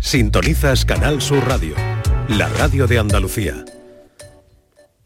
[0.00, 1.74] Sintonizas Canal Sur Radio,
[2.26, 3.66] la radio de Andalucía.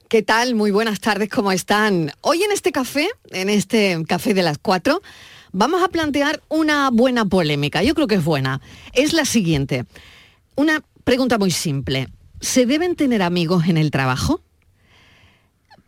[0.08, 0.54] ¿Qué tal?
[0.54, 2.12] Muy buenas tardes, ¿cómo están?
[2.20, 5.02] Hoy en este café, en este café de las cuatro,
[5.50, 7.82] vamos a plantear una buena polémica.
[7.82, 8.60] Yo creo que es buena.
[8.92, 9.84] Es la siguiente.
[10.54, 12.08] Una pregunta muy simple.
[12.40, 14.42] ¿Se deben tener amigos en el trabajo?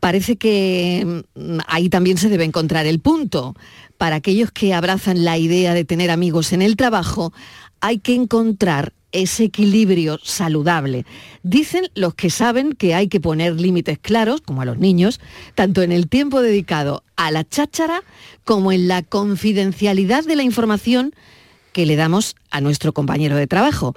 [0.00, 3.54] Parece que mm, ahí también se debe encontrar el punto.
[3.98, 7.32] Para aquellos que abrazan la idea de tener amigos en el trabajo,
[7.80, 11.06] hay que encontrar ese equilibrio saludable.
[11.42, 15.20] Dicen los que saben que hay que poner límites claros, como a los niños,
[15.54, 18.02] tanto en el tiempo dedicado a la cháchara
[18.44, 21.14] como en la confidencialidad de la información
[21.72, 23.94] que le damos a nuestro compañero de trabajo,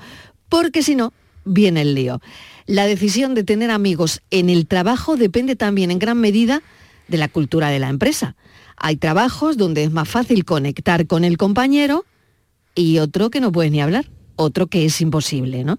[0.48, 1.14] porque si no,
[1.46, 2.22] viene el lío.
[2.66, 6.62] La decisión de tener amigos en el trabajo depende también en gran medida
[7.08, 8.36] de la cultura de la empresa.
[8.78, 12.06] Hay trabajos donde es más fácil conectar con el compañero
[12.76, 14.06] y otro que no puedes ni hablar
[14.40, 15.78] otro que es imposible, ¿no?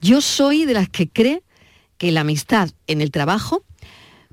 [0.00, 1.42] Yo soy de las que cree
[1.96, 3.64] que la amistad en el trabajo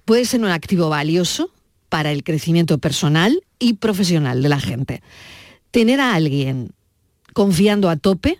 [0.03, 1.51] puede ser un activo valioso
[1.87, 5.01] para el crecimiento personal y profesional de la gente.
[5.71, 6.71] Tener a alguien
[7.33, 8.39] confiando a tope,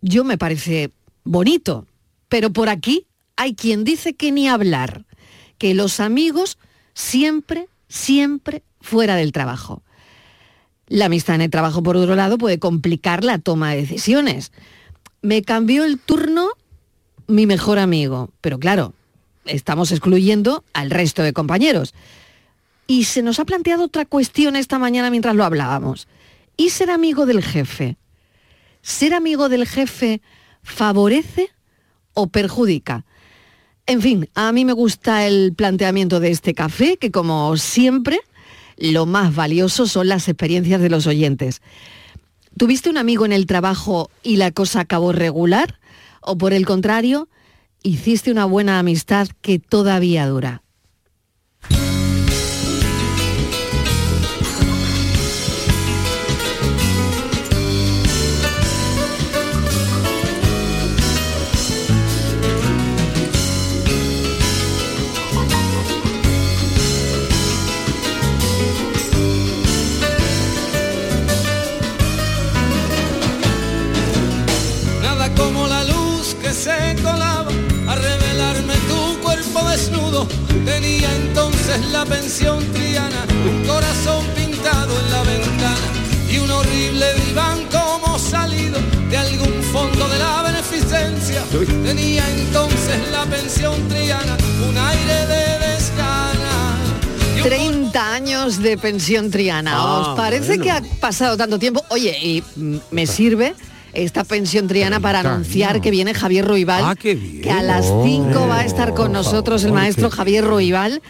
[0.00, 0.92] yo me parece
[1.24, 1.86] bonito,
[2.28, 5.04] pero por aquí hay quien dice que ni hablar,
[5.58, 6.56] que los amigos
[6.94, 9.82] siempre, siempre fuera del trabajo.
[10.92, 14.52] La amistad en el trabajo, por otro lado, puede complicar la toma de decisiones.
[15.22, 16.50] Me cambió el turno
[17.26, 18.92] mi mejor amigo, pero claro,
[19.46, 21.94] estamos excluyendo al resto de compañeros.
[22.86, 26.08] Y se nos ha planteado otra cuestión esta mañana mientras lo hablábamos.
[26.58, 27.96] ¿Y ser amigo del jefe?
[28.82, 30.20] ¿Ser amigo del jefe
[30.62, 31.48] favorece
[32.12, 33.06] o perjudica?
[33.86, 38.20] En fin, a mí me gusta el planteamiento de este café, que como siempre
[38.76, 41.62] lo más valioso son las experiencias de los oyentes.
[42.56, 45.78] ¿Tuviste un amigo en el trabajo y la cosa acabó regular?
[46.20, 47.28] ¿O por el contrario,
[47.82, 50.62] hiciste una buena amistad que todavía dura?
[80.64, 85.86] Tenía entonces la pensión triana, un corazón pintado en la ventana
[86.30, 88.78] y un horrible diván como salido
[89.10, 91.42] de algún fondo de la beneficencia.
[91.84, 94.36] Tenía entonces la pensión triana,
[94.68, 96.78] un aire de desgana.
[97.42, 99.84] 30 años de pensión triana.
[100.00, 100.64] ¿Os Ah, parece bueno.
[100.64, 101.84] que ha pasado tanto tiempo?
[101.88, 103.54] Oye, y mm, me sirve
[103.94, 108.46] esta pensión triana para 30 anunciar que viene Javier Ruibal, Ah, que a las 5
[108.48, 111.02] va a estar con nosotros el maestro Javier Ruibal.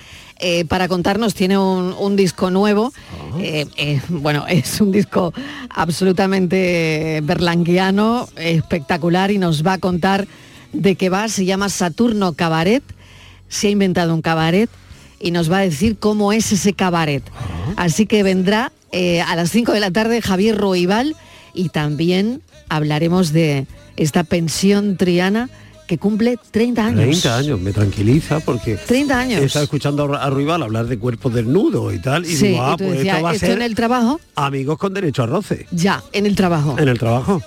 [0.44, 2.92] eh, para contarnos, tiene un, un disco nuevo.
[2.97, 3.38] Ah.
[3.41, 5.32] Eh, eh, bueno, es un disco
[5.71, 10.26] absolutamente berlanguiano, espectacular, y nos va a contar
[10.72, 11.28] de qué va.
[11.28, 12.82] Se llama Saturno Cabaret.
[13.48, 14.71] Se ha inventado un cabaret
[15.21, 17.22] y nos va a decir cómo es ese cabaret.
[17.76, 18.72] Así que vendrá
[19.26, 21.15] a las 5 de la tarde Javier Ruibal
[21.54, 25.49] y también hablaremos de esta pensión triana
[25.87, 27.00] que cumple 30 años.
[27.00, 29.43] 30 años, me tranquiliza porque 30 años.
[29.43, 32.77] he estado escuchando a Ruibal hablar de cuerpos desnudos y tal, y Sí, digo, ah,
[32.78, 35.27] y pues decías, esto va a esto ser en el trabajo, amigos con derecho a
[35.27, 35.67] roce.
[35.71, 36.77] ya, en el trabajo.
[36.78, 37.43] En el trabajo.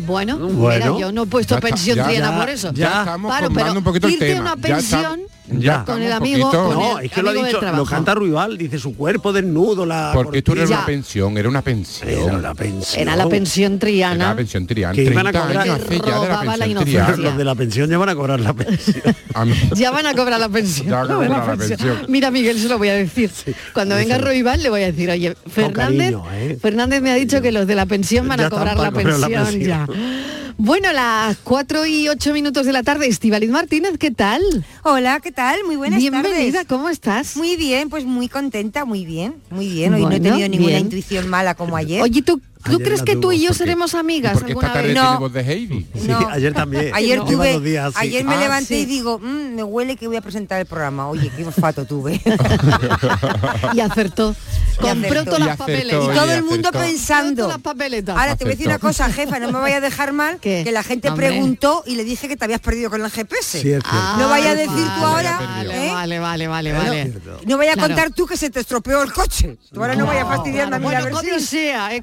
[0.00, 0.94] Bueno, Bueno.
[0.94, 2.72] mira, yo no he puesto Ya está, pensión ya, triana ya, por eso.
[2.74, 2.98] Ya Ya.
[3.00, 4.40] estamos Claro, pero un poquito irte tema.
[4.40, 5.84] una Ya está- pensión Ya.
[5.84, 8.78] con el amigo, con No, el es que lo ha dicho, lo canta Ruibal, dice
[8.78, 12.08] su cuerpo desnudo, la Porque esto no era una pensión, era una pensión.
[12.38, 13.02] Era pensión.
[13.02, 14.28] Era la pensión Era triana.
[14.28, 14.94] la pensión triana.
[14.94, 17.16] Que iban a 30 cobrar- años hace ya de la pensión triana.
[17.16, 19.02] Los de la pensión ya van a cobrar la pensión.
[19.76, 20.88] Ya van a cobrar la pensión.
[20.88, 21.98] Ya van a No, cobrar la pensión.
[22.08, 23.30] Mira, Miguel, se lo voy a decir.
[23.74, 24.16] Cuando venga.
[24.18, 26.58] Roibal le voy a decir, oye, Fernández, cariño, ¿eh?
[26.60, 29.60] Fernández me ha dicho que los de la pensión van Ya a cobrar la pensión,
[29.60, 29.86] ya.
[30.58, 34.40] Bueno, las 4 y 8 minutos de la tarde, Estivaliz Martínez, ¿qué tal?
[34.84, 35.62] Hola, ¿qué tal?
[35.64, 36.66] Muy buenas Bienvenida, tardes.
[36.66, 37.36] ¿cómo estás?
[37.36, 39.94] Muy bien, pues muy contenta, muy bien, muy bien.
[39.94, 40.80] Hoy no he tenido ninguna bien.
[40.86, 42.02] intuición mala como ayer.
[42.02, 44.88] Oye, ¿tú, ¿tú crees que tú y yo porque- seremos amigas Porque alguna esta tarde
[44.88, 44.96] vez?
[44.96, 45.02] No.
[45.08, 45.86] tiene voz de Heidi.
[45.94, 46.28] Sí, No.
[46.28, 46.90] ayer también.
[46.94, 48.06] Ayer tuve, dos días así.
[48.06, 48.80] ayer me Ah, levanté sí.
[48.82, 51.08] y digo, "Mm, me huele que voy a presentar el programa.
[51.08, 52.20] Oye, qué olfato tuve.
[53.74, 54.34] Y acertó.
[54.80, 56.04] compró todas las papeletas.
[56.04, 56.86] Y todo el mundo acertó.
[56.86, 57.42] pensando.
[57.44, 58.16] Todas las papeletas.
[58.16, 60.62] Ahora te voy a decir una cosa, jefa, no me vaya a dejar mal, ¿Qué?
[60.64, 63.60] que la gente preguntó y le dije que te habías perdido con el GPS.
[63.62, 63.88] Cierto.
[63.90, 65.90] Ah, No vaya a decir tú ahora, Vale, ¿eh?
[65.92, 67.12] vale, vale, vale, vale.
[67.46, 69.56] No vaya a contar tú que se te estropeó el coche.
[69.72, 71.34] Tú ahora no, vayas fastidiando a mí la versión.
[71.34, 72.02] odisea, eh,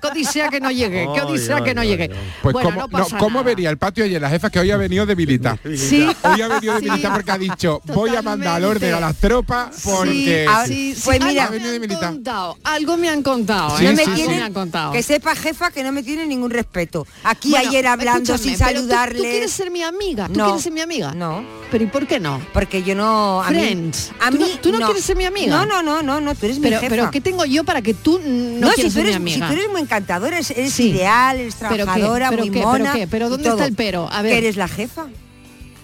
[0.54, 2.10] que no llegue, que Ay, odisea que no llegue.
[2.42, 3.44] Pues bueno, ¿cómo, no no, pasa ¿cómo nada.
[3.44, 5.58] vería el patio y la jefa que hoy ha venido debilitada?
[5.76, 6.86] Sí, Hoy ha venido Sí.
[6.86, 10.48] debilitada porque ha dicho, voy a mandar al orden a las tropas porque...
[10.66, 11.46] Sí, sí, sí, pues mira.
[11.46, 12.10] algo me han militar.
[12.14, 13.90] contado, algo me han contado, Sí, ¿eh?
[13.90, 14.92] no me sí, algo tienen- me han contado.
[14.94, 17.06] que sepa jefa que no me tiene ningún respeto.
[17.24, 19.18] Aquí Bueno, ayer hablando sin tú- saludarle.
[19.18, 20.28] ¿Tú, quieres ser mi amiga?
[20.28, 20.46] ¿Tú No.
[20.46, 21.14] quieres ser mi amiga?
[21.14, 21.44] No.
[21.72, 22.40] Pero ¿y por qué no?
[22.54, 23.42] Porque yo no.
[23.42, 24.12] A Friends.
[24.12, 25.56] Mí, a ¿Tú no- mí, tú no quieres ser mi amiga?
[25.58, 26.90] No, no, no, no, no, tú eres Pero, mi jefa.
[26.90, 29.36] pero ¿qué tengo yo para que tú no, si quieras tú, ser eres, mi si
[29.42, 29.48] amiga?
[29.48, 30.90] tú eres muy encantadora, eres, eres Sí.
[30.90, 31.76] ideal, eres ¿Pero qué?
[31.84, 32.60] trabajadora, ¿Pero muy qué?
[32.60, 32.94] ¿Pero mona.
[32.94, 33.08] qué?
[33.08, 34.10] ¿Pero dónde está el pero?
[34.12, 34.32] A ver.
[34.34, 35.08] Que eres la jefa.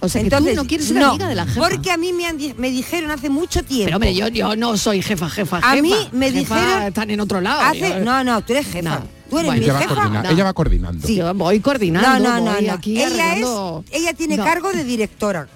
[0.01, 1.59] o sea, que Entonces, tú no quieres ser no, amiga de la jefa.
[1.69, 3.85] Porque a mí me, han di- me dijeron hace mucho tiempo.
[3.85, 7.19] Pero hombre, yo, yo no soy jefa, jefa, A mí me Jefa dijeron- Están en
[7.19, 7.59] otro lado.
[7.61, 8.81] hace, Yo- no, no, tú eres jefa.
[9.00, 9.19] No.
[9.29, 9.51] Tú eres Bueno.
[9.59, 9.94] mi ella, va jefa.
[9.95, 10.29] coordina- No.
[10.29, 11.05] ella va coordinando.
[11.07, 12.07] Sí, yo voy coordinando.
[12.07, 12.73] No, no, no, voy no.
[12.73, 13.45] aquí Ella es,
[13.91, 14.44] ella tiene No.
[14.45, 15.47] cargo de directora.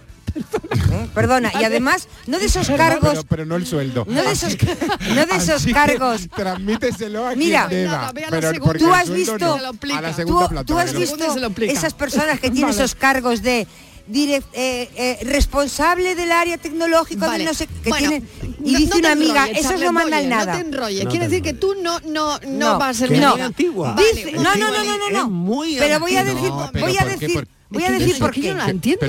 [1.07, 4.05] Perdona, y además, no de esos cargos, Pero, pero no el sueldo.
[4.07, 4.55] no de esos,
[5.15, 6.27] no de esos Así que cargos.
[6.35, 7.67] Transmíteselo a Mira.
[7.67, 7.91] quien deba.
[7.97, 8.65] Nada, ve a la pero segunda.
[8.65, 9.55] porque Tú has visto- no.
[9.55, 9.97] Se lo explica.
[9.97, 11.25] a la Tú, tú has visto
[11.61, 12.77] esas personas que tienen Vale.
[12.83, 13.67] esos cargos de
[14.09, 17.39] direct- eh, eh, responsable del área tecnológico Vale.
[17.39, 18.29] de no sé qué Bueno, tienen
[18.63, 20.65] y no- dice no una amiga enrolles, esos Charles no mandan Boyer, nada No te
[20.67, 21.03] enrolles.
[21.05, 23.45] No Quiere te decir que tú no, no, no, No, vas a ser que amiga.
[23.45, 23.93] antigua.
[23.93, 25.29] Vale, Dice- no, no, no, no, no, no.
[25.29, 28.41] muy Pero voy a decir, voy a decir, voy a decir por qué.
[28.41, 29.05] yo no la entiendo,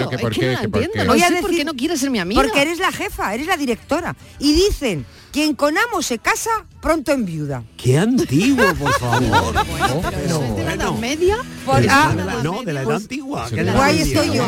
[1.07, 2.43] Voy a sé por decir- qué no quieres ser mi amiga.
[2.43, 4.17] Porque eres la jefa, eres la directora.
[4.39, 5.05] Y dicen,
[5.35, 6.49] quien con amo se casa,
[6.81, 7.65] pronto en viuda.
[7.77, 9.53] Qué antiguo, por favor.
[10.01, 11.39] Pero eso es de la Edad Media.
[11.67, 13.47] Por- Pero ah, de la- no, de la edad antigua.
[13.51, 14.45] Que la la Guay estoy yo.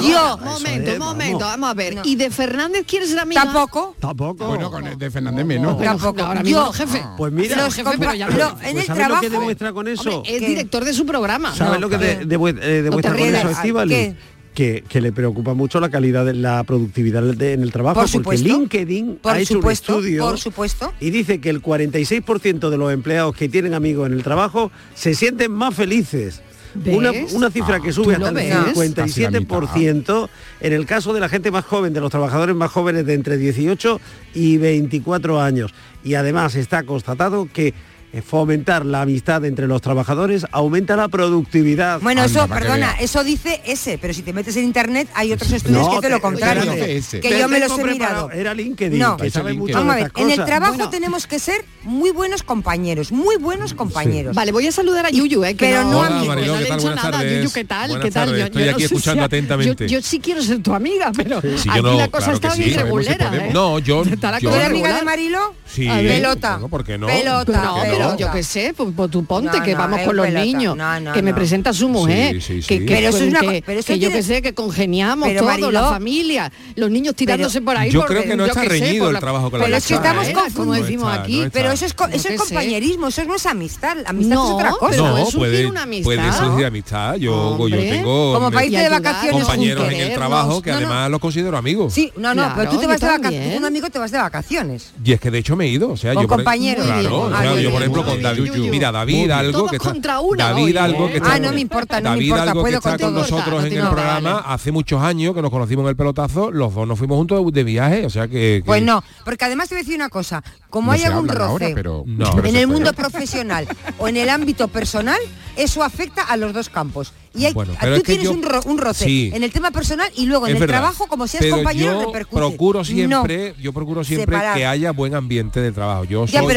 [0.00, 1.70] Yo- Momento, es, momento, vamos.
[1.70, 1.94] a ver.
[1.96, 2.02] No.
[2.04, 3.42] ¿Y de Fernández quieres ser amiga?
[3.42, 3.96] Tampoco.
[3.98, 4.46] Tampoco.
[4.46, 5.76] Bueno, con el de Fernández menos.
[5.82, 6.22] Tampoco.
[6.22, 7.02] ahora mismo Yo- no, jefe.
[7.16, 9.14] Pues mira, pero en pues el ¿sabes trabajo.
[9.14, 10.22] lo que demuestra con eso?
[10.24, 11.52] Es director de su programa.
[11.54, 14.14] ¿Sabes lo que eh, demuestra con eso, Estíbaliz?
[14.56, 18.22] Que, que le preocupa mucho la calidad de la productividad de- en el trabajo, Por
[18.22, 18.38] porque.
[18.38, 20.92] LinkedIn Por ha hecho supuesto, un estudio por supuesto.
[20.98, 25.14] y dice que el 46% de los empleados que tienen amigos en el trabajo se
[25.14, 26.40] sienten más felices.
[26.86, 28.74] Una, una cifra que sube ¿tú hasta el ves?
[28.76, 30.28] 57%
[30.60, 33.36] en el caso de la gente más joven, de los trabajadores más jóvenes de entre
[33.36, 34.00] 18
[34.34, 35.72] y 24 años.
[36.04, 37.74] Y además está constatado que
[38.22, 42.00] fomentar la amistad entre los trabajadores aumenta la productividad.
[42.00, 45.52] Bueno, Anda, eso, perdona, eso dice ese, pero si te metes en internet hay otros
[45.52, 46.72] estudios No, que dicen lo te- contrario.
[46.72, 48.30] Que Te yo me los he mirado.
[48.30, 49.16] Era LinkedIn, No.
[49.16, 49.58] que sabe LinkedIn.
[49.58, 50.90] mucho Vamos a ver, en el trabajo Bueno.
[50.90, 54.34] tenemos que ser muy buenos compañeros, muy buenos compañeros.
[54.34, 55.54] Vale, voy a saludar a Yuyu, ¿eh?
[55.54, 56.20] Que Pero no que a mí.
[56.20, 56.78] no Mariló, ¿qué le he tal?
[56.78, 57.10] dicho nada.
[57.10, 57.38] tardes.
[57.38, 57.88] Yuyu, ¿qué tal?
[57.90, 58.26] Buenas ¿Qué tal?
[58.28, 59.88] tardes, estoy aquí escuchando atentamente.
[59.88, 62.54] Yo, yo sí quiero ser tu amiga, pero Sí, aquí yo no, la cosa está
[62.54, 63.30] bien regulera.
[63.34, 63.50] ¿eh?
[63.52, 65.02] No, yo- yo- ¿Tú eres amiga de.
[65.02, 65.54] Marilo?
[65.66, 65.86] Sí.
[65.88, 66.52] Pelota.
[66.52, 67.06] bueno, ¿por qué no?
[67.06, 67.74] Pelota.
[68.06, 70.00] No, ¿Por qué pero yo qué sé, por, por tu ponte, No, que no, vamos
[70.00, 70.44] con los pelota.
[70.44, 72.86] niños, No, no, que me presenta su mujer, Sí, sí, que, sí.
[72.86, 75.40] que- Pero eso es una que- pero eso que yo que sé, que congeniamos Pero,
[75.40, 77.90] todos, Mariló- la familia, los niños tirándose por ahí.
[77.90, 79.94] Yo por- creo que no está qué reñido el trabajo con la Pero es que
[79.94, 80.34] estamos ¿eh?
[80.54, 81.44] como decimos aquí.
[81.52, 83.96] Pero eso es, eso qué es compañerismo, eso no es amistad.
[84.06, 84.90] Amistad No, es otra cosa.
[84.90, 86.04] pero No, es surgir puede, una amistad.
[86.04, 87.14] puede surgir amistad.
[87.16, 91.92] Yo, tengo Como Y de vacaciones compañeros en el trabajo que además los considero amigos.
[91.92, 93.56] Sí, no, no, pero tú te vas de vacaciones.
[93.58, 94.92] un amigo te vas de vacaciones.
[95.04, 96.84] Y es que de hecho me he ido, o sea, yo por- compañeros.
[96.84, 97.22] claro, Muy bien.
[97.22, 100.20] o sea, yo muy por bien, ejemplo con David, mira David algo que está contra
[100.20, 101.10] una David algo ¿eh?
[101.12, 103.60] que está Ah, no me importa, no me importa, algo que puedo está con nosotros
[103.62, 104.38] No en el programa.
[104.46, 107.64] hace muchos años que nos conocimos en el pelotazo, los dos nos fuimos juntos de
[107.64, 110.92] viaje, o sea que, Pues no, porque además te voy a decir una cosa, como
[110.92, 112.42] hay algún roce pero- No.
[112.44, 113.66] en el mundo profesional
[113.98, 115.18] o en el ámbito personal,
[115.56, 117.12] eso afecta a los dos campos.
[117.36, 119.30] Y hay, Bueno, tú pero es que tienes yo- un, ro- un roce Sí.
[119.34, 120.78] en el tema personal y luego en el verdad.
[120.80, 122.36] trabajo, como seas Pero compañero, yo repercute.
[122.36, 122.84] procuro No.
[122.84, 124.56] siempre, yo procuro siempre Separar.
[124.56, 126.04] que haya buen ambiente de trabajo.
[126.04, 126.54] Yo Ya, soy,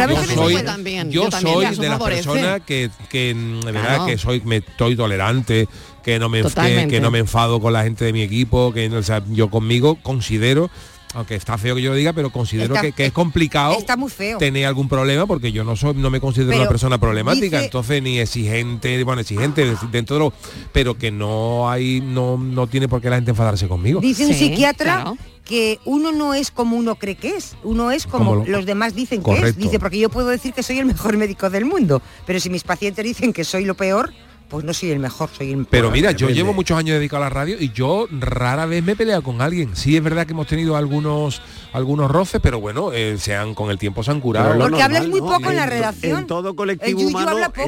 [0.54, 4.06] yo también, yo de las personas que, que de verdad Claro.
[4.06, 5.68] que soy, me estoy tolerante,
[6.04, 6.42] que no me
[6.88, 9.98] que, no me enfado con la gente de mi equipo, que o sea, yo conmigo
[10.02, 10.70] considero
[11.16, 13.98] aunque está feo que yo lo diga, pero considero Está- que, que es complicado Está
[13.98, 14.38] muy feo.
[14.38, 17.66] tener algún problema porque yo no soy no me considero Pero una persona problemática dice-
[17.66, 20.34] entonces ni exigente bueno exigente dentro de lo
[20.72, 24.34] pero que no hay no no tiene por qué la gente enfadarse conmigo Dice un
[24.36, 25.18] psiquiatra claro.
[25.46, 28.66] que uno no es como uno cree que es, uno es como Como lo- los
[28.68, 29.58] demás dicen que es.
[29.58, 32.64] Dice, porque yo puedo decir que soy el mejor médico del mundo, pero si mis
[32.64, 34.14] pacientes dicen que soy lo peor,
[34.50, 37.28] pues no soy el mejor, soy el Pero mira, yo llevo muchos años dedicado a
[37.28, 39.76] la radio y yo rara vez me he peleado con alguien.
[39.76, 41.42] Sí es verdad que hemos tenido algunos
[41.72, 44.58] algunos roces, pero bueno, eh, se han con el tiempo se han curado.
[44.58, 45.28] Porque hablas muy ¿no?
[45.28, 46.20] poco en la redacción.
[46.22, 47.68] En todo colectivo Yuyu humano poco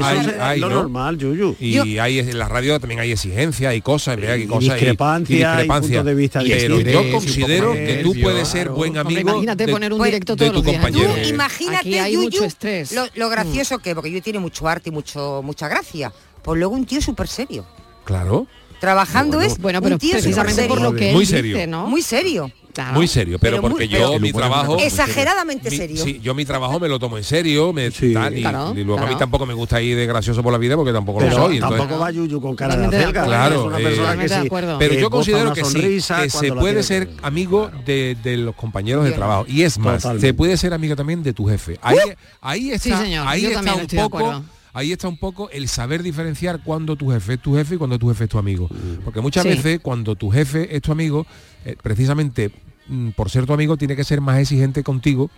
[0.57, 0.75] lo ¿no?
[0.75, 1.55] normal, Yuyu.
[1.59, 4.33] Y hay en la radio también hay exigencias, hay cosas, ¿verdad?
[4.33, 8.63] hay Y cosas discrepancias, y puntos de vista Pero yo considero que tú puedes ser
[8.67, 8.75] claro.
[8.75, 9.29] buen Hombre, amigo.
[9.31, 11.09] imagínate de- poner un directo de todos tu compañero.
[11.11, 12.91] Tú Eh, imagínate, Aquí hay Yuyu, mucho estrés.
[12.93, 16.11] Lo, lo gracioso que, porque yo tiene mucho arte y mucho, mucha gracia.
[16.43, 17.65] Pues luego un tío súper serio.
[18.03, 18.47] Claro,
[18.79, 21.67] Trabajando es Bueno, pero un tío precisamente por lo que él Muy dice, serio.
[21.67, 21.85] ¿no?
[21.87, 22.51] Muy serio.
[22.73, 22.93] Claro.
[22.93, 26.01] muy serio, pero, Pero muy- porque pero- yo mi trabajo Exageradamente mi- serio.
[26.01, 28.13] sí, yo mi trabajo me lo tomo en serio, me Sí.
[28.13, 29.17] tal, y, Claro, y luego a mí claro.
[29.19, 31.55] tampoco me gusta ir de gracioso por la vida porque tampoco Pero lo soy.
[31.57, 33.23] entonces- tampoco va Yuyu con cara de acelga.
[33.23, 33.23] acuerdo.
[33.23, 34.75] es una Claro, persona eh, que sí.
[34.79, 39.03] Pero yo considero que sí, que se puede ser que- amigo de, de los compañeros
[39.03, 39.43] de trabajo.
[39.49, 40.27] Y es más, Totalmente.
[40.27, 41.77] se puede ser amigo también de tu jefe.
[41.81, 41.97] Ahí,
[42.39, 44.43] ahí está, Sí, señor, ahí yo está un poco.
[44.73, 47.99] Ahí está un poco el saber diferenciar cuando tu jefe es tu jefe y cuando
[47.99, 48.69] tu jefe es tu amigo.
[49.03, 49.49] Porque muchas Sí.
[49.49, 51.25] veces cuando tu jefe es tu amigo,
[51.65, 52.51] eh, precisamente
[52.87, 55.29] mm, por ser tu amigo tiene que ser más exigente contigo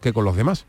[0.00, 0.64] que con los demás.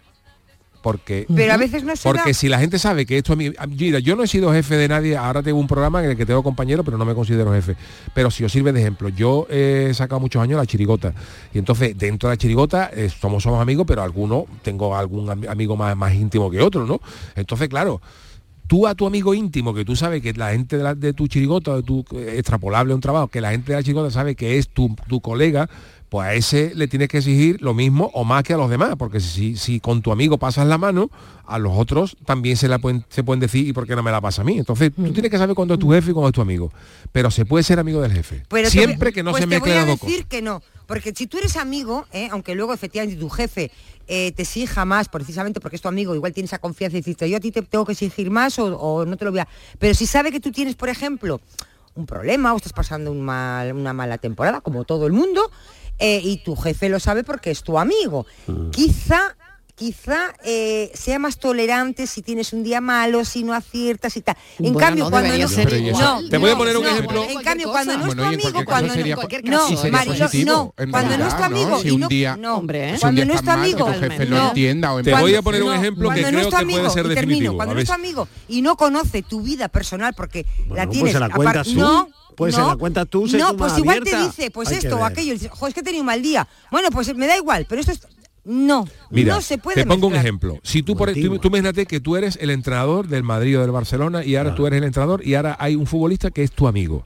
[0.86, 2.34] Porque Pero a veces no se porque da.
[2.36, 4.88] si la gente sabe que esto a mí, mira, yo no he sido jefe de
[4.88, 7.76] nadie, ahora tengo un programa en el que tengo compañero, pero no me considero jefe.
[8.14, 11.16] Pero si os sirve de ejemplo, yo he sacado muchos años la chirigota.
[11.56, 15.50] Y entonces, dentro de la chirigota, eh, somos, somos amigos, pero algunos, tengo algún ami-
[15.50, 17.02] amigo más, más íntimo que otro, ¿no?
[17.36, 18.00] Entonces, claro,
[18.68, 21.28] tú a tu amigo íntimo, que tú sabes que la gente de, la- de tu
[21.28, 24.36] chirigota, de tu eh, extrapolable a un trabajo, que la gente de la chirigota sabe
[24.36, 25.68] que es tu, tu colega,
[26.10, 28.96] pues a ese le tienes que exigir lo mismo o más que a los demás,
[28.98, 31.10] porque si, si con tu amigo pasas la mano,
[31.46, 34.12] a los otros también se la pueden, se pueden decir, ¿y por qué no me
[34.12, 34.58] la pasa a mí?
[34.58, 36.72] Entonces, tú tienes que saber cuándo es tu jefe y cuándo es tu amigo.
[37.12, 38.44] Pero se puede ser amigo del jefe.
[38.50, 40.26] Pero Siempre que no pues se a las dos decir cosas.
[40.30, 40.62] que no.
[40.88, 42.30] Porque si tú eres amigo, ¿eh?
[42.32, 43.72] aunque luego efectivamente tu jefe
[44.08, 47.30] eh, te exija más, precisamente porque es tu amigo, igual tienes esa confianza y dices,
[47.30, 49.48] yo a ti te tengo que exigir más o, o no te lo voy a...
[49.80, 51.42] Pero si sabe que tú tienes, por ejemplo,
[51.96, 55.50] un problema o estás pasando un mal- una mala temporada, como todo el mundo,
[56.00, 58.26] eh, y tu jefe lo sabe porque es tu amigo,
[58.72, 59.36] quizá
[59.78, 64.38] quizá eh, sea más tolerante si tienes un día malo, si no aciertas y tal.
[64.58, 66.00] En Bueno, cambio, no cuando no, ser Pero ¿y eso?
[66.00, 67.24] no, Te voy a no, poner un no, ejemplo.
[67.30, 69.04] En cambio, cuando no es tu amigo, cuando no, no,
[70.46, 71.46] no, cuando no es tu ¿no?
[71.46, 72.90] amigo Si un no, día- no, Hombre, ¿eh?
[72.92, 74.38] Si un cuando no es tu amigo, tu jefe no.
[74.38, 76.46] lo entienda o Te voy a poner un no, ejemplo que cuando no creo es
[76.46, 77.56] tu que amigo, puede ser y termino, definitivo.
[77.58, 81.12] cuando no es tu amigo y no conoce tu vida personal porque la pues tienes
[81.12, 81.20] se
[82.36, 84.20] no Pues se no, la cuentas tú, sé no pues más igual abierta.
[84.20, 86.08] te dice pues Hay esto o aquello y dices, "Jo, es que he tenido un
[86.08, 88.02] mal día bueno pues me da igual pero esto es
[88.44, 90.60] no Mira, no se puede te pongo un ejemplo.
[90.62, 93.72] Si tú, por, tú, tú imagínate que tú eres el entrenador del Madrid o del
[93.72, 96.68] Barcelona y ahora tú eres el entrenador y ahora hay un futbolista que es tu
[96.68, 97.04] amigo,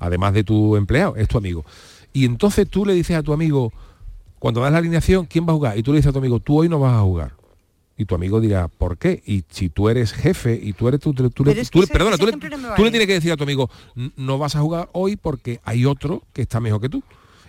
[0.00, 1.64] además de tu empleado, es tu amigo.
[2.12, 3.72] Y entonces tú le dices a tu amigo,
[4.40, 5.78] cuando das la alineación, ¿quién va a jugar?
[5.78, 7.32] Y tú le dices a tu amigo, tú hoy no vas a jugar.
[8.02, 9.22] Y tu amigo dirá, ¿por qué?
[9.24, 11.92] Y si tú eres jefe y tú eres tú, tú, Pero es que le- ese-
[11.92, 12.84] perdona, ese tú le, ejemplo no vale.
[12.84, 15.86] le tienes que decir a tu amigo, "N- no vas a jugar hoy porque hay
[15.86, 17.02] otro que está mejor que tú.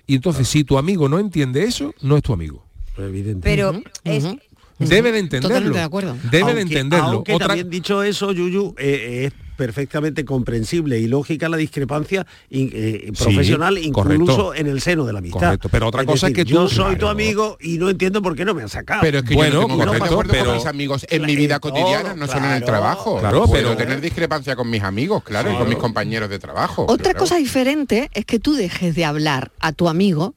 [0.05, 2.63] Y entonces, si tu amigo no entiende eso, no es tu amigo.
[2.97, 3.39] Evidente.
[3.43, 4.37] pero es ujú.
[4.77, 5.49] Debe de entenderlo.
[5.49, 6.17] Totalmente de acuerdo.
[6.29, 7.05] Debe de entenderlo.
[7.07, 12.69] Aunque Otra- también dicho eso, Yuyu, eh, es perfectamente comprensible y lógica la discrepancia in-
[12.73, 14.03] eh, Sí, profesional, incluso
[14.35, 14.53] correcto.
[14.55, 15.39] en el seno de la amistad.
[15.39, 17.09] Correcto, pero otra cosa es que yo soy tu claro.
[17.09, 19.01] amigo y no entiendo por qué no me han sacado.
[19.01, 21.75] Pero es que Bueno, yo no tengo pero- con mis amigos en mi vida Claro,
[21.75, 23.19] cotidiana, no solo en el claro, trabajo.
[23.19, 26.85] claro, Puedo pero- tener discrepancia con mis amigos, claro, y con mis compañeros de trabajo.
[26.87, 27.19] Otra claro.
[27.19, 30.35] cosa diferente es que tú dejes de hablar a tu amigo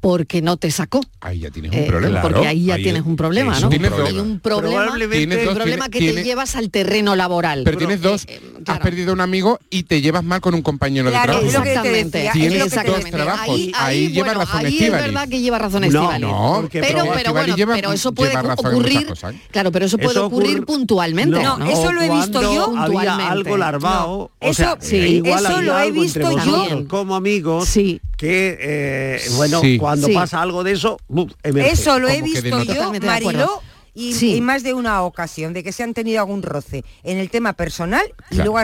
[0.00, 1.00] porque no te sacó.
[1.20, 2.22] Ahí ya tienes un Eh, problema.
[2.22, 3.66] porque ahí ya ahí tienes es- un problema, ¿no?
[3.66, 7.16] un Tienes Hay un problema, Probablemente- un problema tiene- que te tiene- llevas al terreno
[7.16, 7.62] laboral.
[7.64, 10.62] Pero tienes dos, Eh, eh, has perdido un amigo y te llevas mal con un
[10.62, 11.58] compañero Claro, de trabajo.
[11.68, 12.30] Exactamente.
[12.32, 13.48] Tienes es lo que te dos trabajos.
[13.50, 17.56] Ahí, Ahí lleva bueno, razón ahí es verdad que lleva razón No, no, pero, bueno,
[17.56, 19.34] lleva- pero eso puede ocurrir, cosas.
[19.50, 21.42] claro, pero eso puede Eso ocurrir ocurre- puntualmente.
[21.42, 21.70] No, ¿no?
[21.70, 23.22] eso lo he visto yo puntualmente.
[23.24, 24.30] algo larvado.
[24.40, 24.76] Eso-
[25.60, 26.88] lo he visto yo.
[26.88, 28.00] como amigos Sí.
[28.16, 29.60] que, eh, bueno.
[29.90, 30.14] Cuando Sí.
[30.14, 31.32] pasa algo de eso, ¡buf!
[31.42, 31.72] emerge.
[31.72, 32.92] Eso lo he visto yo.
[33.02, 33.60] Mariló,
[33.94, 34.36] y, Sí.
[34.36, 37.52] y más de una ocasión, de que se han tenido algún roce en el tema
[37.54, 38.52] personal y Claro.
[38.52, 38.58] luego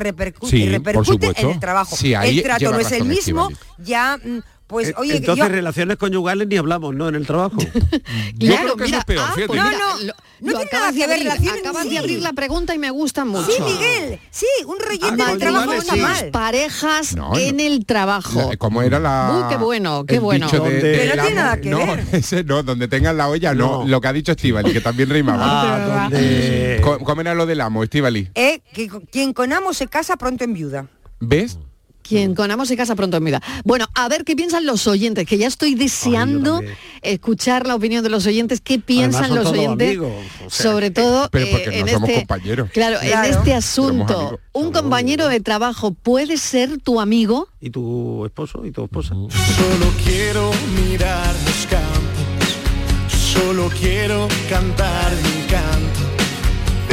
[0.49, 1.97] Sí, repercute en el trabajo.
[1.97, 5.97] Sí, el trato no es el mismo, ya, mm, pues, Eh, oye, Entonces, yo- relaciones
[5.97, 7.09] conyugales ni hablamos, ¿no?
[7.09, 7.57] En el trabajo.
[8.37, 9.47] Yo creo que eso es peor, ah, fíjate.
[9.47, 11.89] pues No, no, lo- no lo tiene acabas nada de que ver, abrir, relaciones, acabas
[11.91, 13.47] de abrir la pregunta y me gusta mucho.
[13.51, 16.01] Sí, Miguel, sí, un rollete Ah, en el no, trabajo está sí.
[16.01, 16.31] mal.
[16.31, 17.39] Parejas No, no.
[17.39, 18.51] en el trabajo.
[18.51, 20.49] La- como era la Uy, qué bueno, qué bueno.
[20.51, 22.05] de- del Pero no tiene nada que no, ver.
[22.13, 23.83] ese no, donde tengan la olla, no.
[23.85, 23.89] No.
[23.89, 25.45] Lo que ha dicho Estivali, que también rimaba.
[25.45, 26.81] Ah, donde...
[26.83, 28.31] Co- ¿Cómo era lo del amo, Estivali?
[28.35, 30.87] Eh, que quien con amo se casa pronto en viuda.
[31.21, 31.59] ¿Ves?
[32.07, 33.43] Quien con amor se casa pronto en vida.
[33.65, 36.61] Bueno, a ver qué piensan los oyentes, que ya estoy deseando
[37.03, 40.13] escuchar la opinión de los oyentes, qué piensan los oyentes, amigos,
[40.47, 42.71] o sea, sobre todo Pero eh, porque no en somos este, compañeros.
[42.73, 43.25] Claro, Claro.
[43.25, 43.65] en este amigos.
[43.65, 47.49] asunto, un compañero de trabajo puede ser tu amigo.
[47.61, 49.15] ¿Y tu esposo y tu esposa?
[49.15, 50.51] Solo quiero
[50.89, 56.16] mirar los campos, solo quiero cantar mi canto,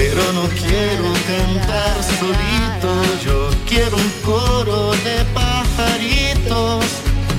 [0.04, 2.92] pero no quiero cantar solito,
[3.24, 6.86] yo quiero un coro de pajaritos,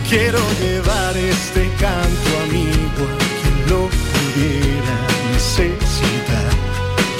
[0.09, 4.97] quiero llevar este canto amigo a quien lo pudiera
[5.30, 6.50] necesitar.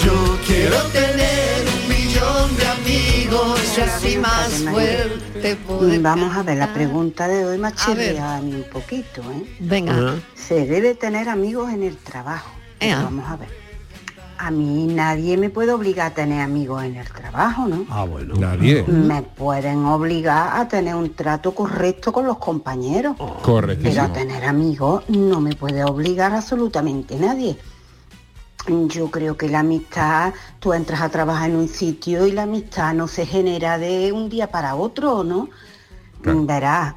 [0.03, 6.57] Yo quiero tener un millón de amigos y así más fuerte poder Vamos a ver,
[6.57, 9.57] la pregunta de hoy me A mí un poquito, ¿eh?
[9.61, 10.15] Venga.
[10.35, 12.51] Se debe tener amigos en el trabajo.
[12.81, 13.64] Vamos a ver.
[14.39, 17.87] A mí nadie me puede obligar a tener amigos en el trabajo, ¿no?
[17.89, 18.35] Ah, bueno.
[18.35, 18.83] Nadie.
[18.85, 23.17] Me pueden obligar a tener un trato correcto con los compañeros.
[23.45, 27.57] Pero a tener amigos no me puede obligar absolutamente nadie.
[28.89, 32.95] Yo creo que la amistad, tú entras a trabajar en un sitio y la amistad
[32.95, 35.51] no se genera de un día para otro, ¿no?
[36.23, 36.45] Claro.
[36.47, 36.95] Verás,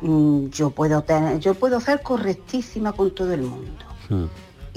[0.51, 4.25] yo puedo tener, yo puedo ser correctísima con todo el mundo Mm.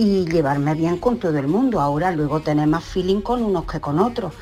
[0.00, 1.78] Y llevarme bien con todo el mundo.
[1.78, 4.32] Ahora luego tener más feeling con unos que con otros.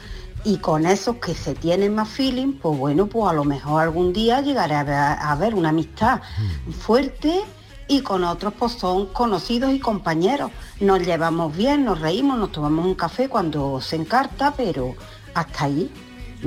[0.45, 4.13] Y con esos que se tienen más feeling, pues bueno, pues a lo mejor algún
[4.13, 6.21] día llegaré a ver, a ver una amistad
[6.79, 7.41] fuerte
[7.89, 10.53] y con otros pues son conocidos y compañeros.
[10.79, 14.95] Nos llevamos bien, nos reímos, nos tomamos un café cuando se encarta, pero
[15.35, 15.91] hasta ahí.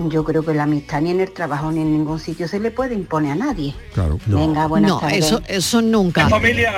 [0.07, 2.71] Yo creo que la amistad ni en el trabajo ni en ningún sitio se le
[2.71, 3.75] puede imponer a nadie.
[3.93, 4.17] Claro.
[4.25, 5.25] Venga, buenas no, tardes.
[5.25, 6.29] eso, eso nunca.
[6.29, 6.71] Familia,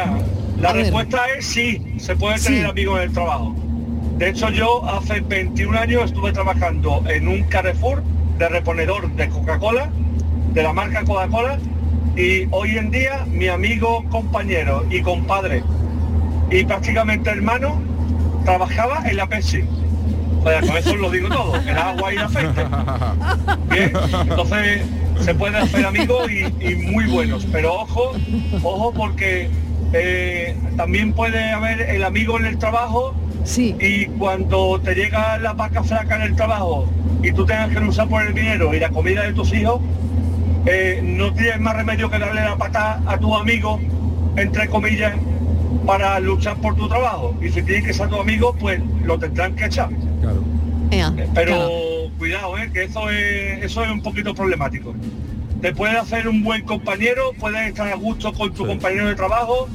[0.60, 0.84] la A ver.
[0.84, 2.46] respuesta es sí, se puede Sí.
[2.48, 3.56] tener amigos en el trabajo.
[4.18, 8.04] De hecho, yo hace 21 años estuve trabajando en un Carrefour
[8.38, 9.90] de reponedor de Coca-Cola,
[10.54, 11.58] de la marca Coca-Cola,
[12.16, 15.64] y hoy en día mi amigo, compañero y compadre
[16.52, 17.82] y prácticamente hermano
[18.46, 19.64] trabajaba en la Pepsi.
[20.44, 22.66] O sea, con eso lo digo todo, el agua y la aceite.
[23.72, 23.92] Bien,
[24.22, 24.82] entonces
[25.22, 28.12] se puede hacer amigos y, y muy buenos, pero ojo,
[28.62, 29.50] ojo porque
[29.94, 35.54] eh, también puede haber el amigo en el trabajo Sí, y cuando te llega la
[35.54, 36.88] vaca flaca en el trabajo
[37.22, 39.82] y tú tengas que luchar por el dinero y la comida de tus hijos,
[40.66, 43.80] eh, no tienes más remedio que darle la patada a tu amigo,
[44.38, 45.14] entre comillas,
[45.86, 47.36] para luchar por tu trabajo.
[47.42, 49.90] Y si tienes que ser tu amigo, pues lo tendrán que echar.
[50.22, 50.44] Claro.
[51.34, 51.70] Pero claro.
[52.18, 52.70] cuidado, ¿eh?
[52.74, 54.94] que eso es, eso es un poquito problemático.
[55.64, 59.70] Te puedes hacer un buen compañero, puedes estar a gusto con tu compañero de trabajo,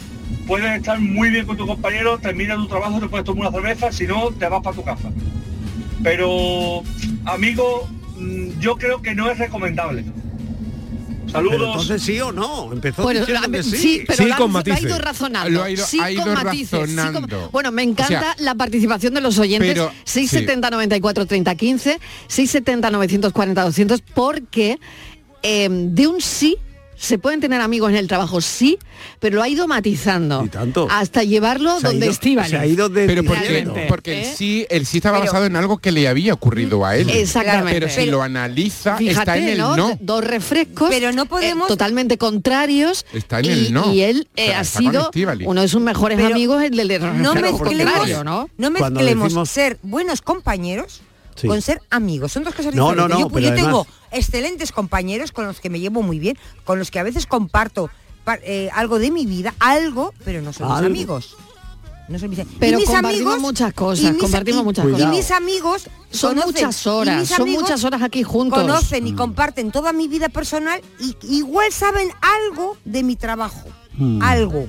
[0.46, 3.90] puedes estar muy bien con tu compañero, termina tu trabajo, te puedes tomar una cerveza,
[3.90, 5.08] si no, te vas para tu casa.
[6.02, 6.82] Pero,
[7.24, 10.04] amigo, mm, yo creo que no es recomendable.
[11.32, 11.56] Saludos.
[11.58, 12.72] Pero entonces sí o no.
[12.72, 13.76] Empezó Bueno, diciendo a que ver, sí.
[13.76, 14.82] sí, pero Sí, con lo ha matices.
[14.82, 15.50] ido razonando.
[15.50, 17.48] Lo ha ido- sí, ha ido con matices, sí, con- razonando.
[17.50, 19.68] bueno, me encanta O sea, la participación de los oyentes.
[19.74, 24.78] pero, 670 94 30 15, 670 940 200, porque
[25.42, 26.56] eh, de un sí
[27.00, 28.76] se pueden tener amigos en el trabajo, sí,
[29.20, 30.42] pero lo ha ido matizando.
[30.44, 30.88] Y tanto.
[30.90, 32.50] Hasta llevarlo Se donde ido- Estíbaliz.
[32.50, 34.28] Se ha ido de Pero porque, porque ¿Eh?
[34.28, 37.08] el sí, el sí estaba Pero- basado en algo que le había ocurrido a él.
[37.08, 37.72] Exactamente.
[37.72, 39.76] Pero si Pero- lo analiza, Fíjate, está en el ¿no?
[39.76, 39.96] no.
[40.00, 43.06] Dos refrescos Pero no eh, podemos- totalmente contrarios.
[43.12, 43.94] Está en y, el no.
[43.94, 45.10] y él O eh, sea, ha sido
[45.46, 48.50] uno de sus mejores Pero amigos, el del de no mezclemos, contrario, ¿no?
[48.58, 51.02] no mezclemos decimos- ser buenos compañeros
[51.40, 51.46] Sí.
[51.48, 52.32] con ser amigos.
[52.32, 53.08] Son dos cosas No, diferentes.
[53.08, 56.36] no, no, yo pero yo tengo excelentes compañeros con los que me llevo muy bien,
[56.64, 57.90] con los que a veces comparto
[58.24, 60.86] pa- eh, algo de mi vida, algo, pero no son mis Algo.
[60.86, 61.36] amigos.
[62.08, 64.86] No son mis, y Pero mis compartimos amigos- muchas cosas, y mis- compartimos y- muchas
[64.86, 65.10] y cosas.
[65.10, 68.62] mis amigos Son conocen- muchas y horas, son muchas horas aquí juntos.
[68.62, 69.08] Conocen Mm.
[69.08, 73.62] y comparten toda mi vida personal y igual saben algo de mi trabajo.
[73.98, 74.22] Mm.
[74.22, 74.68] Algo.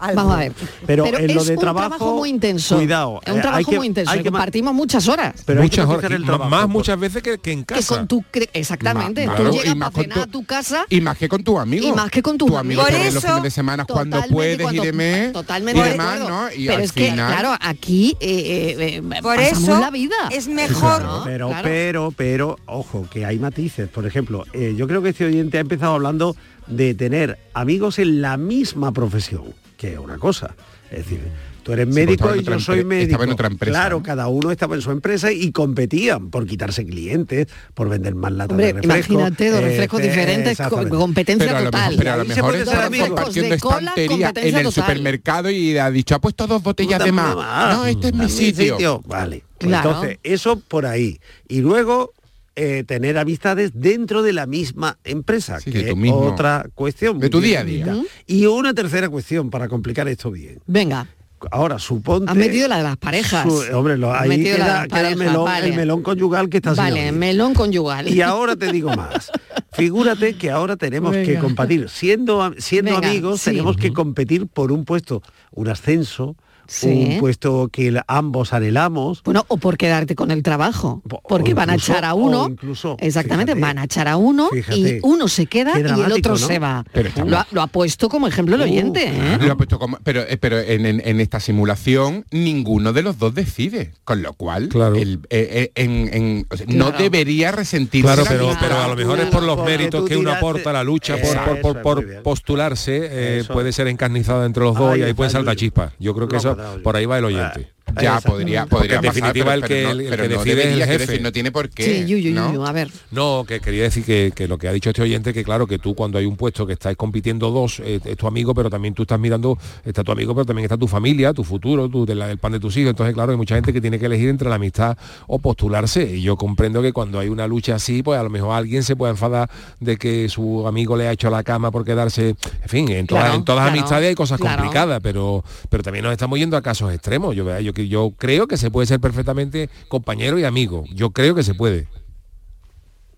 [0.00, 0.16] Algo.
[0.16, 0.52] Vamos a ver.
[0.86, 2.76] Pero en lo es de un trabajo, muy intenso.
[2.76, 4.10] cuidado, Es un eh, trabajo hay que- muy intenso.
[4.12, 4.30] hay y que
[4.72, 5.42] muchas horas.
[5.44, 6.72] Pero que muchas horas, el trabajo, más pues.
[6.72, 7.96] muchas veces que, que en que casa.
[7.96, 9.26] con tu cre- exactamente.
[9.26, 11.86] Ma- tú llegas para cenar tu- a tu casa Y más que con tu amigo.
[11.86, 12.98] Y más que con tus tu amigo amigos.
[12.98, 15.32] Por los eso, fines de semana cuando Totalmente, puedes y cuando- demás.
[15.32, 16.28] Totalmente y de demás, acuerdo.
[16.28, 16.52] ¿no?
[16.54, 20.14] Y Pero al es que, final, claro, aquí eh, eh, eh, Por eso la vida.
[20.30, 21.02] es mejor.
[21.02, 21.22] ¿no?
[21.24, 21.62] Pero, Claro.
[21.68, 23.88] pero, pero, ojo, que hay matices.
[23.88, 26.36] Por ejemplo, eh, yo creo que este oyente ha empezado hablando
[26.66, 29.42] de tener amigos en la misma profesión,
[29.80, 30.54] que es una cosa.
[30.90, 31.20] Es decir,
[31.62, 33.12] tú eres médico y yo soy médico.
[33.12, 34.02] estaba en otra empresa, Claro, ¿no?
[34.02, 38.50] cada uno estaba en su empresa y competían por quitarse clientes, por vender más latas
[38.50, 39.12] Hombre, de refresco.
[39.14, 40.58] imagínate dos eh, refrescos eh, diferentes,
[40.90, 41.82] competencia pero a lo total.
[41.90, 43.06] mejor, pero a lo mejor amigo.
[43.06, 44.72] compartiendo De cola, estantería en el total.
[44.72, 47.34] supermercado y ha dicho, ha puesto dos botellas de más.
[47.34, 49.00] No, este es mi sitio.
[49.06, 49.44] Vale.
[49.56, 49.90] Pues Claro.
[49.90, 51.20] Entonces, eso por ahí.
[51.48, 52.12] Y luego
[52.56, 57.18] eh, tener amistades dentro de la misma empresa, Sí, que es mismo- otra cuestión.
[57.18, 57.96] de tu día a día.
[58.26, 60.60] Y una tercera cuestión para complicar esto bien.
[60.66, 61.06] Venga,
[61.50, 62.30] Ahora, suponte...
[62.30, 63.44] has metido la de las parejas.
[63.50, 65.68] su- hombre, lo- ahí metido la de queda, las queda el, melón, vale.
[65.68, 68.08] el melón conyugal que está Vale, melón conyugal.
[68.08, 69.30] Y ahora te digo más.
[69.72, 71.88] Figúrate que ahora tenemos que competir.
[71.88, 73.52] Siendo, siendo Venga, amigos, sí.
[73.52, 76.36] tenemos que competir por un puesto, un ascenso,
[76.72, 77.08] Sí.
[77.14, 79.22] un puesto que ambos anhelamos.
[79.24, 81.02] Bueno, o por quedarte con el trabajo.
[81.28, 82.46] Porque van a echar a uno.
[82.48, 86.12] incluso, exactamente, fíjate, van a echar a uno fíjate, y uno se queda y el
[86.12, 86.36] otro ¿no?
[86.38, 86.84] se va.
[87.26, 89.02] Lo, ha, lo ha puesto como ejemplo el Uh, oyente.
[89.08, 89.38] ¿eh?
[89.40, 93.18] Lo ha puesto como- pero eh, pero en, en- en esta simulación ninguno de los
[93.18, 94.94] dos decide, con lo cual Claro.
[94.94, 98.06] el- eh, en- en- o sea, no debería resentirse.
[98.06, 98.24] Claro,
[98.60, 101.16] pero, a lo mejor es por los méritos que uno aporta a la lucha
[101.62, 103.08] por, por- postularse,
[103.40, 105.66] eh, puede ser encarnizado entre los dos y ahí puede saltar yuyu.
[105.70, 105.92] chispas.
[105.98, 107.72] Yo creo que eso por ahí va el oyente.
[108.00, 110.22] Ya podría, Porque podría en pasar, definitiva pero- el que- pero no- el- el pero
[110.22, 111.06] que no decide es el debería, quiero jefe.
[111.12, 111.84] decir, no tiene por qué.
[111.84, 112.66] Sí, yu, yu, ¿no?
[112.66, 112.90] a ver.
[113.10, 115.78] No, que quería decir que, que lo que ha dicho este oyente, que claro, que
[115.78, 118.94] tú cuando hay un puesto que estáis compitiendo dos, eh, es tu amigo, pero también
[118.94, 122.14] tú estás mirando, está tu amigo, pero también está tu familia, tu futuro, tu, de
[122.14, 122.90] la- el pan de tus hijos.
[122.90, 126.16] Entonces, claro, hay mucha gente que tiene que elegir entre la amistad o postularse.
[126.16, 128.96] Y yo comprendo que cuando hay una lucha así, pues a lo mejor alguien se
[128.96, 129.50] puede enfadar
[129.80, 132.30] de que su amigo le ha hecho la cama por quedarse.
[132.62, 134.58] En fin, en todas, Claro, en todas las claro, amistades hay cosas claro.
[134.62, 137.34] complicadas, pero, pero también nos estamos yendo a casos extremos.
[137.34, 140.84] Yo, vea, yo, que- yo creo que se puede ser perfectamente compañero y amigo.
[140.94, 141.88] Yo creo que se puede.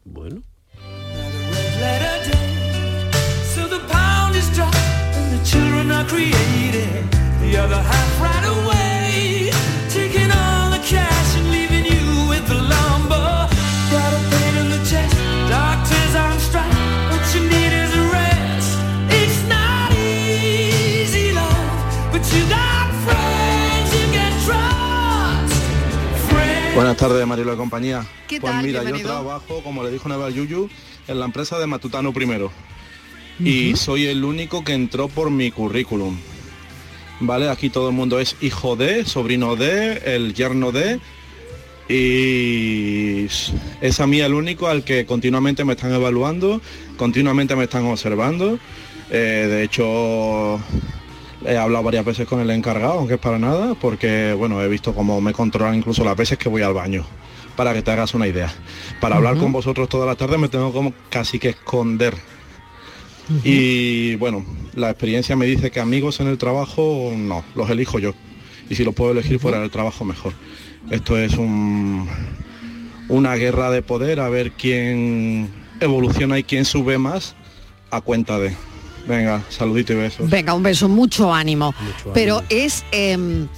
[0.05, 0.43] Bueno.
[7.73, 8.02] the
[26.83, 28.05] Buenas tardes, Marilo de compañía.
[28.27, 28.67] ¿Qué pues tal?
[28.67, 30.69] mira, yo trabajo, como le dijo Neva Yuyu,
[31.07, 32.51] en la empresa de Matutano primero.
[33.39, 36.19] Y soy el único que entró por mi currículum.
[37.21, 40.99] Vale, aquí todo el mundo es hijo de, sobrino de, el yerno de.
[41.89, 43.27] Y
[43.81, 46.61] es a mí el único al que continuamente me están evaluando,
[46.97, 48.59] continuamente me están observando.
[49.09, 50.59] Eh, de hecho,
[51.47, 54.95] He hablado varias veces con el encargado, aunque es para nada, porque bueno, he visto
[54.95, 57.05] cómo me controlan incluso las veces que voy al baño,
[57.57, 58.53] para que te hagas una idea.
[59.01, 62.15] Para hablar con vosotros toda la tarde me tengo como casi que esconder.
[63.45, 68.15] Y bueno, la experiencia me dice que amigos en el trabajo no, los elijo yo.
[68.69, 70.33] Y si los puedo elegir fuera del trabajo mejor.
[70.91, 72.09] Esto es un,
[73.09, 75.51] una guerra de poder a ver quién
[75.81, 77.35] evoluciona y quién sube más
[77.91, 78.55] a cuenta de.
[79.07, 80.29] Venga, saludito y besos.
[80.31, 81.75] Venga, un beso, mucho ánimo.
[82.15, 83.49] Pero es, em,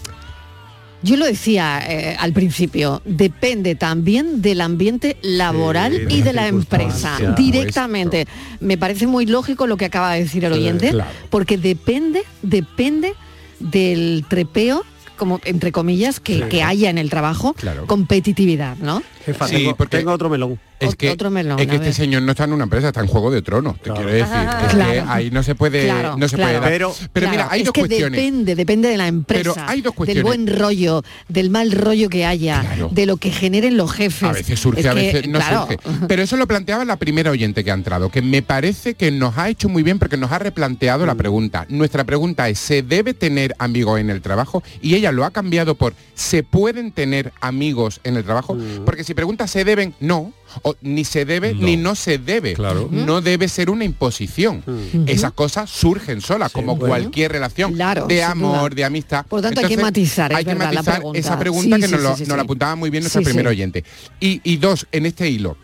[1.02, 6.48] yo lo decía eh, al principio, depende también del ambiente laboral Sí, y de la
[6.48, 8.26] empresa, directamente.
[8.60, 11.10] Me parece muy lógico lo que acaba de decir el oyente, claro.
[11.30, 13.14] porque depende, depende
[13.60, 14.84] del trepeo
[15.16, 17.86] como entre comillas que, que haya en el trabajo Claro.
[17.86, 20.58] competitividad no Jefa, Sí, tengo, porque- tengo otro melón.
[20.80, 23.06] Es que, otro melón, es que este señor no está en una empresa, está en
[23.06, 24.02] Juego de Tronos, te Claro.
[24.02, 24.34] quiero decir.
[24.66, 24.92] Es Claro.
[24.92, 26.50] que ahí no se puede, Claro, no se claro.
[26.58, 26.70] puede dar.
[26.70, 28.20] Pero- Pero mira, hay es dos que cuestiones.
[28.20, 30.22] depende, depende de la empresa, Pero hay dos del cuestiones.
[30.24, 32.88] buen rollo, del mal rollo que haya, Claro.
[32.92, 34.28] de lo que generen los jefes.
[34.28, 35.78] A veces surge, Es a que, veces no claro, surge.
[36.06, 39.38] Pero eso lo planteaba la primera oyente que ha entrado, que me parece que nos
[39.38, 41.06] ha hecho muy bien porque nos ha replanteado Mm.
[41.06, 41.66] la pregunta.
[41.70, 44.62] Nuestra pregunta es, ¿se debe tener amigos en el trabajo?
[44.82, 48.54] Y ella lo ha cambiado por, ¿se pueden tener amigos en el trabajo?
[48.54, 48.84] Mm.
[48.84, 49.94] Porque si pregunta, ¿se deben?
[50.00, 50.32] No.
[50.62, 51.62] O, ni se debe No.
[51.66, 52.54] ni no se debe.
[52.54, 52.88] Claro.
[52.90, 54.62] No debe ser una imposición.
[55.06, 56.88] Esas cosas surgen solas, como bueno.
[56.88, 59.26] cualquier relación Claro, de amor, de amistad.
[59.26, 61.18] Por tanto, hay que matizar, es hay que verdad, la matizar pregunta.
[61.18, 63.50] esa pregunta Sí, que sí, nos, lo- sí, sí, nos la apuntaba muy bien primera
[63.50, 63.54] sí.
[63.56, 63.84] oyente.
[64.20, 65.56] Y, y dos, en este hilo,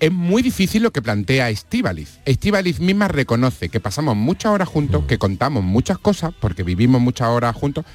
[0.00, 2.18] es muy difícil lo que plantea Estíbaliz.
[2.26, 7.28] Estíbaliz misma reconoce que pasamos muchas horas juntos, que contamos muchas cosas, porque vivimos muchas
[7.28, 7.86] horas juntos.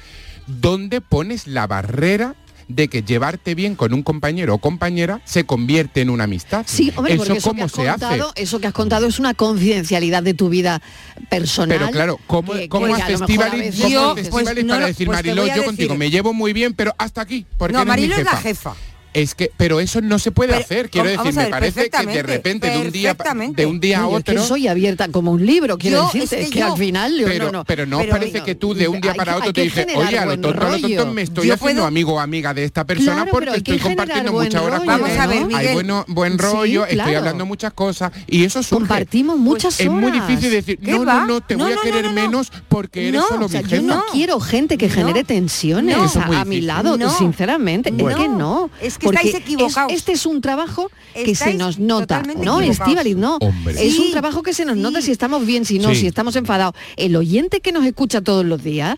[0.48, 2.34] ¿Dónde pones la barrera
[2.68, 6.64] de que llevarte bien con un compañero o compañera se convierte en una amistad?
[6.68, 8.04] Sí, hombre, porque ¿Eso eso cómo se hace?
[8.36, 10.80] eso que has contado es una confidencialidad de tu vida
[11.28, 11.78] personal.
[11.78, 15.48] Pero claro, ¿cómo, que- cómo que veces- cómo pues, no para decir, pues Mariló, yo
[15.54, 17.46] decir- contigo me llevo muy bien, pero hasta aquí?
[17.58, 18.74] Porque No, eres mi Marilo es la jefa"?
[19.14, 20.88] Es que, pero eso no se puede Pero, hacer.
[20.90, 23.14] Quiero decir, me parece que de repente, de un día,
[23.54, 24.44] de un día a Oye, es que otro.
[24.46, 27.18] soy abierta como un libro, quiero Yo, decirte, es es que que, yo- al final
[27.18, 27.64] yo pero, no, no.
[27.64, 29.60] pero no os Pero, parece no, que tú de un día hay para otro te
[29.62, 32.20] dices, oye, a lo tonto, a lo tonto me estoy Yo haciendo puedo- amigo o
[32.20, 35.44] amiga de esta persona Claro, porque estoy compartiendo muchas horas con Vamos a él.
[35.46, 38.76] ver, Hay bueno, buen Sí, rollo, estoy hablando muchas cosas y eso surge.
[38.80, 40.26] Compartimos muchas Es muy horas.
[40.26, 42.22] difícil decir, ¿Qué no, no, no, te voy a querer no, no, no.
[42.28, 46.62] menos porque eres No, solo mi yo no quiero gente que genere tensiones a, mi
[46.62, 47.90] lado, sinceramente.
[47.90, 48.08] No.
[48.08, 48.70] Es que no.
[49.02, 49.92] Que porque estáis equivocados.
[49.92, 52.60] es- este es un trabajo que se nos nota, ¿no.
[52.60, 53.16] Estíbaliz?
[53.16, 53.86] No, Hombre.
[53.86, 55.96] es un trabajo que se nos nota si estamos bien, si no, Sí.
[56.02, 56.74] si estamos enfadados.
[56.96, 58.96] El oyente que nos escucha todos los días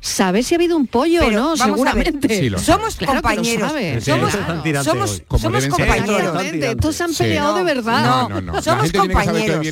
[0.00, 2.40] sabe si ha habido un pollo Pero o no, vamos a ver, seguramente.
[2.40, 3.72] Sí, lo Somos Claro compañeros.
[3.72, 4.32] Sí, Somos,
[4.62, 6.42] tirante somos, somos compañeros.
[6.44, 7.22] Estos se han Sí.
[7.24, 8.04] peleado de No, verdad.
[8.04, 8.52] No, no, no.
[8.54, 9.62] La Somos compañeros.
[9.62, 9.68] de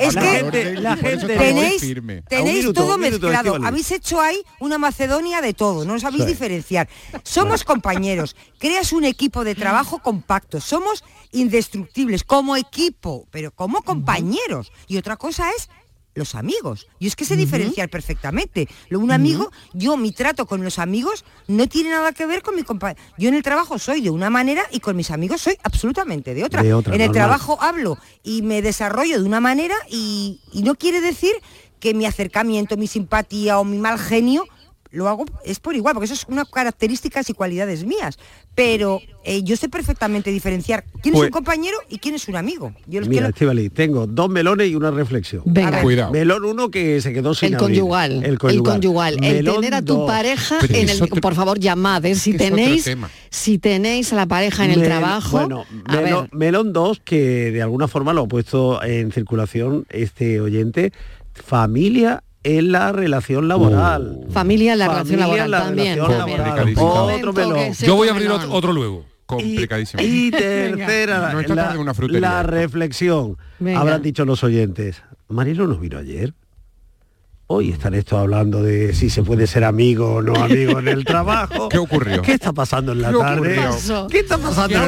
[0.00, 2.22] Es que la gente- Tenéis, firme.
[2.28, 3.58] tenéis minuto, todo minuto, mezclado.
[3.66, 6.28] Habéis hecho ahí una Macedonia de todo, no sabéis Sí.
[6.30, 6.88] diferenciar.
[7.22, 14.72] Somos compañeros, creas un equipo de trabajo compacto, somos indestructibles como equipo, pero como compañeros.
[14.86, 15.68] Y otra cosa es
[16.14, 16.86] los amigos.
[16.98, 18.68] Y es que sé diferenciar perfectamente.
[18.88, 22.56] Lo un amigo, yo mi trato con los amigos no tiene nada que ver con
[22.56, 23.00] mi compañero.
[23.18, 26.44] Yo en el trabajo soy de una manera y con mis amigos soy absolutamente de
[26.44, 26.62] otra.
[26.62, 30.74] De otra, en el trabajo hablo y me desarrollo de una manera y, y no
[30.76, 31.32] quiere decir
[31.80, 34.46] que mi acercamiento, mi simpatía o mi mal genio
[34.94, 38.18] lo hago es por igual, porque eso es unas características y cualidades mías.
[38.54, 42.36] Pero eh, yo sé perfectamente diferenciar quién es Pues- un compañero y quién es un
[42.36, 42.72] amigo.
[42.86, 45.42] Yo los Mira, quiero- tengo dos melones y una reflexión.
[45.44, 45.82] Venga.
[45.82, 46.12] Cuidado.
[46.12, 47.78] Melón uno que se quedó sin El abrir.
[47.80, 49.14] conyugal, El conyugal.
[49.24, 50.06] el Melón tener a tu dos.
[50.08, 52.14] pareja Pero en el, otro- por favor llamad, ¿eh?
[52.14, 52.88] si tenéis,
[53.30, 57.00] si tenéis a la pareja en el Mel- trabajo, Bueno, a melón, ver, melón 2,
[57.04, 60.92] que de alguna forma lo ha puesto en circulación este oyente,
[61.32, 64.26] familia en la relación laboral.
[64.30, 65.94] familia en la relación Familia laboral la también.
[65.96, 66.38] relación también.
[66.44, 66.74] laboral.
[67.18, 67.72] Otro melón.
[67.72, 69.04] Yo voy a abrir otro, otro luego.
[69.26, 70.02] Complicadísimo.
[70.02, 73.36] Y tercera, No la, una reflexión.
[73.58, 73.80] Venga.
[73.80, 76.34] Habrán dicho los oyentes, Marilo nos vino ayer.
[77.46, 81.04] Hoy están estos hablando de si se puede ser amigo o no amigo en el
[81.04, 81.68] trabajo.
[81.68, 82.22] ¿Qué ocurrió?
[82.22, 83.58] ¿Qué está pasando en la ¿Qué tarde?
[83.68, 84.06] ocurrió?
[84.08, 84.82] ¿Qué está pasando ¿Qué en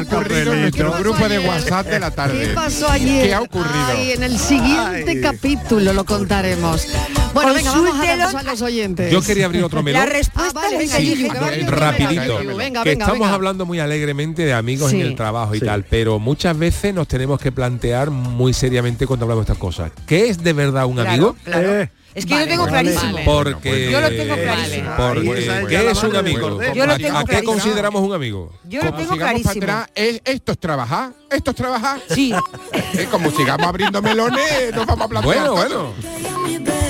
[0.47, 1.37] el nuestro grupo de?
[1.37, 2.47] WhatsApp de la tarde?
[2.47, 3.27] ¿Qué pasó ayer?
[3.27, 3.85] ¿Qué ha ocurrido?
[3.95, 5.21] Ay, en el siguiente Ay.
[5.21, 6.87] capítulo lo contaremos.
[7.35, 9.11] Bueno, venga, vamos a darnos a los oyentes.
[9.11, 10.01] Yo quería abrir otro melón.
[10.01, 12.37] La respuesta Ah, vale, es venga, Sí, Yuyu, que rapidito.
[12.39, 13.33] venga, venga, que estamos venga.
[13.35, 14.99] hablando muy alegremente de amigos Sí.
[14.99, 15.65] en el trabajo y Sí.
[15.65, 19.91] tal, pero muchas veces nos tenemos que plantear muy seriamente cuando hablamos de estas cosas.
[20.07, 21.35] ¿Qué es de verdad un Claro, amigo?
[21.43, 21.81] claro.
[21.81, 23.13] Eh, Es que Vale, yo lo tengo clarísimo.
[23.13, 23.25] vale.
[23.25, 24.89] Porque Yo lo tengo clarísimo.
[24.97, 26.59] porque el ¿qué es un amigo?
[26.73, 28.53] Yo lo ¿A- tengo ¿A qué consideramos un amigo?
[28.63, 29.53] Yo lo tengo clarísimo.
[29.53, 31.13] para atrás, ¿es- ¿esto es trabajar?
[31.29, 32.01] ¿Esto es trabajar?
[32.09, 32.33] Sí,
[32.73, 35.93] Eh, Como sigamos abriendo melones, nos vamos a plantear Bueno, bueno.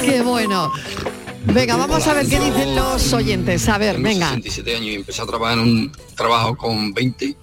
[0.01, 0.71] Qué bueno.
[1.45, 3.67] Venga, vamos a ver qué dicen los oyentes.
[3.69, 4.27] A ver, Tengo venga.
[4.29, 7.35] 67 años y empecé a trabajar en un trabajo con 20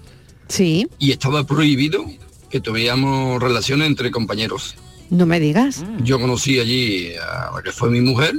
[0.47, 2.05] Sí, y estaba prohibido
[2.49, 4.75] que tuviéramos relaciones entre compañeros.
[5.09, 5.83] No me digas.
[6.03, 8.33] Yo conocí allí a la que fue mi mujer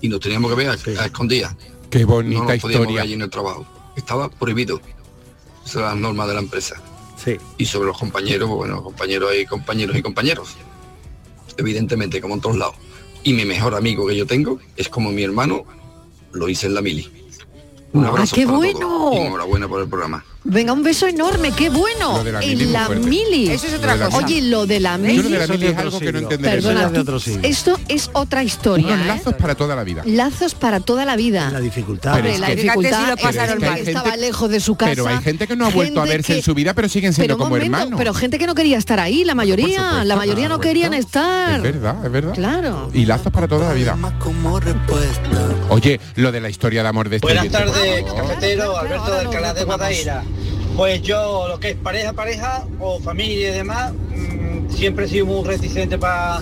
[0.00, 0.72] y nos teníamos que ver a,
[1.02, 1.54] a escondidas.
[1.90, 3.66] Qué No bonita nos podíamos ver allí en el trabajo.
[3.96, 4.80] Estaba prohibido.
[5.64, 6.76] Esas son las normas de la empresa.
[7.16, 7.36] sí.
[7.58, 10.56] Y sobre los compañeros, bueno, compañeros hay compañeros y compañeros.
[11.56, 12.76] Evidentemente, como en todos lados.
[13.22, 15.64] Y mi mejor amigo que yo tengo es como mi hermano,
[16.32, 17.10] lo hice en la mili.
[17.92, 18.78] Un Ah, abrazo qué para bueno.
[18.78, 20.24] todos y enhorabuena por el programa.
[20.42, 22.16] Venga, un beso enorme, qué bueno.
[22.16, 23.06] Lo de la mili en la fuerte.
[23.06, 23.50] mili.
[23.50, 24.16] eso es otra cosa.
[24.16, 25.22] Oye, lo de la Yo mili.
[25.22, 26.62] lo de la mili es algo que no entenderé.
[26.62, 28.86] Perdona, tú- esto es otra historia.
[28.94, 29.08] Unos ¿eh?
[29.08, 30.02] lazos para toda la vida.
[30.06, 31.50] Lazos para toda la vida.
[31.50, 32.14] La dificultad.
[32.14, 33.74] Pero es la que- dificultad Fíjate si lo es pasaron gente mal.
[33.74, 34.90] que Hay estaba lejos de su casa.
[34.92, 37.12] Pero hay gente que no ha vuelto a verse que- en su vida, pero siguen
[37.12, 37.98] siendo Pero como momento, hermanos.
[37.98, 41.56] Pero gente que no quería estar ahí, la mayoría, supuesto, la mayoría no querían estar.
[41.56, 42.34] Es verdad, es verdad.
[42.34, 42.90] Claro.
[42.94, 43.96] Y lazos para toda la vida.
[45.68, 49.54] Oye, lo de la historia de amor de este Buenas tardes, cafetero, Alberto de Alcalá
[49.54, 49.64] de.
[49.64, 50.24] Guadaira.
[50.80, 55.26] Pues yo, lo que es pareja, pareja o familia y demás, mm, siempre he sido
[55.26, 56.40] muy reticente para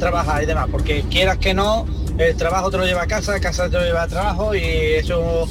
[0.00, 1.86] trabajar y demás, porque quieras que no,
[2.18, 5.46] el trabajo te lo lleva a casa, casa te lo lleva a trabajo y eso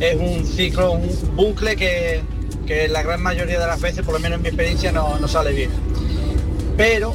[0.00, 2.20] es un ciclo, un bucle que,
[2.66, 5.26] que la gran mayoría de las veces, por lo menos en mi experiencia, no, no
[5.26, 5.70] sale bien.
[6.76, 7.14] Pero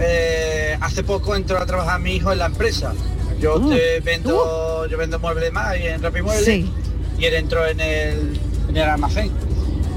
[0.00, 2.92] eh, hace poco entró a trabajar mi hijo en la empresa.
[3.40, 6.70] Yo Uh, te vendo, yo vendo muebles más y en Rapimuebles Sí.
[7.18, 9.30] y él entró en el, en el almacén.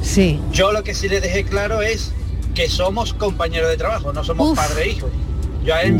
[0.03, 0.39] Sí.
[0.51, 2.11] Yo lo que sí le dejé claro es
[2.53, 4.57] que somos compañeros de trabajo, no somos Uf.
[4.57, 5.09] padre e hijo.
[5.65, 5.97] Yo a él,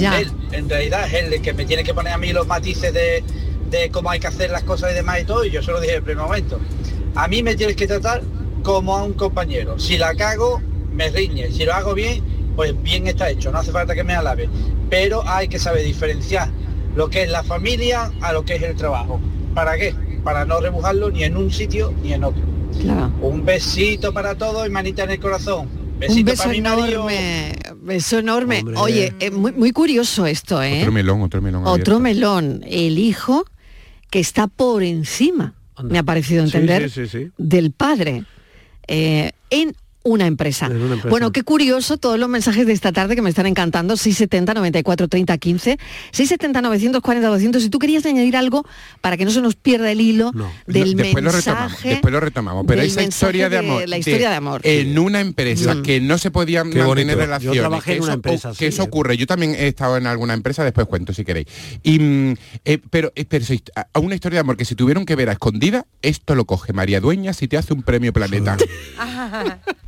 [0.52, 3.24] en realidad es él el que me tiene que poner a mí los matices de,
[3.70, 5.80] de cómo hay que hacer las cosas y demás y todo, y yo se lo
[5.80, 6.60] dije en el primer momento.
[7.16, 8.22] A mí me tienes que tratar
[8.62, 9.80] como a un compañero.
[9.80, 10.62] Si la cago,
[10.92, 11.50] me riñe.
[11.52, 12.24] Si lo hago bien,
[12.56, 14.50] pues bien está hecho, no hace falta que me alabe.
[14.90, 16.50] Pero hay que saber diferenciar
[16.96, 19.20] lo que es la familia a lo que es el trabajo.
[19.56, 19.96] ¿Para qué?
[20.24, 22.53] Para no rebujarlo ni en un sitio ni en otro.
[22.82, 23.12] Claro.
[23.22, 25.68] Un besito para todos y manita en el corazón.
[26.00, 26.88] Besito Un beso para mi marido.
[27.10, 28.60] enorme, beso enorme.
[28.60, 28.76] Hombre.
[28.78, 30.80] Oye, eh, muy, muy curioso esto, ¿eh?
[30.82, 31.64] Otro melón, otro melón.
[31.66, 33.46] Otro melón, el hijo
[34.10, 35.92] que está por encima, Anda.
[35.94, 37.32] me ha parecido Sí, entender, sí, sí, sí.
[37.38, 38.26] del padre.
[38.88, 40.68] Eh, en una empresa.
[40.68, 41.08] empresa.
[41.10, 43.96] Bueno, qué curioso todos los mensajes de esta tarde que me están encantando.
[43.98, 45.78] 670 94 30 15,
[46.12, 47.64] 670 940 200.
[47.64, 48.66] Si tú querías añadir algo
[49.02, 50.32] para que no se nos pierda el hilo
[50.68, 51.90] del Lo- después lo retomamos, mensaje.
[51.90, 52.66] después lo retomamos.
[52.68, 54.62] Pero esa mensaje historia de amor, la historia de amor.
[54.64, 55.82] en una empresa Mm.
[55.84, 57.14] que no se podían Qué mantener bonito.
[57.14, 57.60] Yo relaciones.
[57.60, 59.18] trabajé que en una eso- empresa, que sí, eso ocurre.
[59.18, 61.48] Yo también he estado en alguna empresa, después cuento si queréis.
[61.84, 62.34] Y mm,
[62.66, 65.16] eh, pero, eh, pero si- a- a una historia de amor que si tuvieron que
[65.16, 68.58] ver a escondida, esto lo coge María Dueña si te hace un premio Planeta.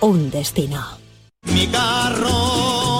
[0.00, 0.98] un destino.
[1.42, 2.99] Mi carro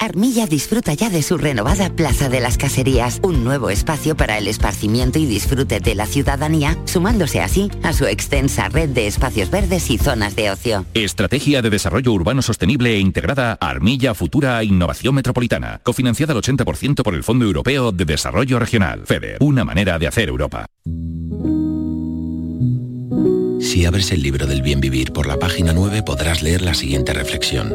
[0.00, 4.46] Armilla disfruta ya de su renovada Plaza de las Caserías, un nuevo espacio para el
[4.46, 9.90] esparcimiento y disfrute de la ciudadanía, sumándose así a su extensa red de espacios verdes
[9.90, 10.86] y zonas de ocio.
[10.94, 17.16] Estrategia de Desarrollo Urbano Sostenible e Integrada Armilla Futura Innovación Metropolitana, cofinanciada al 80% por
[17.16, 20.66] el Fondo Europeo de Desarrollo Regional, FEDER, una manera de hacer Europa.
[23.60, 27.12] Si abres el libro del bien vivir por la página 9 podrás leer la siguiente
[27.12, 27.74] reflexión.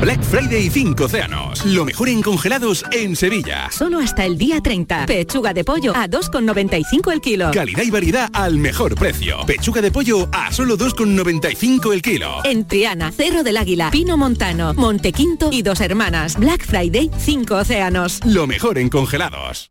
[0.00, 1.64] Black Friday 5 océanos.
[1.64, 3.70] Lo mejor en congelados en Sevilla.
[3.70, 5.06] Solo hasta el día 30.
[5.06, 7.50] Pechuga de pollo a 2,95 el kilo.
[7.50, 9.38] Calidad y variedad al mejor precio.
[9.46, 12.44] Pechuga de pollo a solo 2,95 el kilo.
[12.44, 16.36] En Triana, Cerro del Águila, Pino Montano, Montequinto y Dos Hermanas.
[16.36, 18.20] Black Friday 5 océanos.
[18.24, 19.70] Lo mejor en congelados.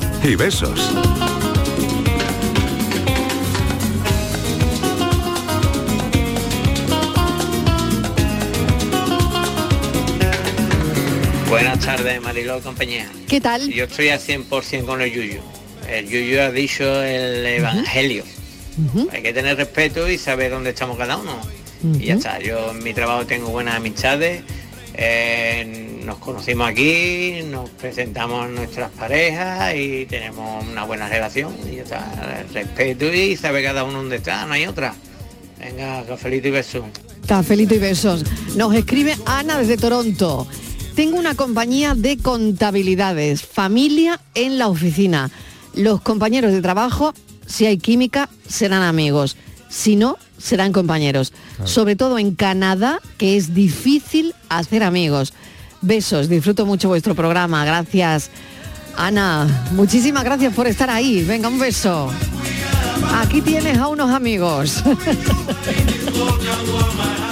[0.23, 0.91] y besos.
[11.49, 13.09] Buenas tardes, Mariló y compañía.
[13.27, 13.69] ¿Qué tal?
[13.69, 15.41] Yo estoy al 100% con el Yuyu.
[15.89, 18.23] El Yuyu ha dicho el Evangelio.
[19.11, 21.37] Hay que tener respeto y saber dónde estamos cada uno.
[21.99, 22.39] Y ya está.
[22.39, 24.43] Yo en mi trabajo tengo buenas amistades.
[24.93, 31.53] eh, nos conocimos aquí, nos presentamos nuestras parejas y tenemos una buena relación.
[31.69, 32.43] Y ya está.
[32.53, 34.93] Respeto y saber cada uno dónde está, no hay otra.
[35.59, 36.85] Venga, cafelito y beso.
[37.27, 38.23] Cafelito y besos.
[38.55, 40.47] Nos escribe Ana desde Toronto.
[40.95, 45.31] Tengo una compañía de contabilidades, familia en la oficina.
[45.73, 47.13] Los compañeros de trabajo,
[47.45, 49.37] si hay química, serán amigos.
[49.69, 51.31] Si no, serán compañeros.
[51.63, 55.33] Sobre todo en Canadá, que es difícil hacer amigos.
[55.81, 57.65] Besos, disfruto mucho vuestro programa.
[57.65, 58.29] Gracias.
[58.95, 61.23] Ana, muchísimas gracias por estar ahí.
[61.23, 62.11] Venga, un beso.
[63.15, 64.83] Aquí tienes a unos amigos.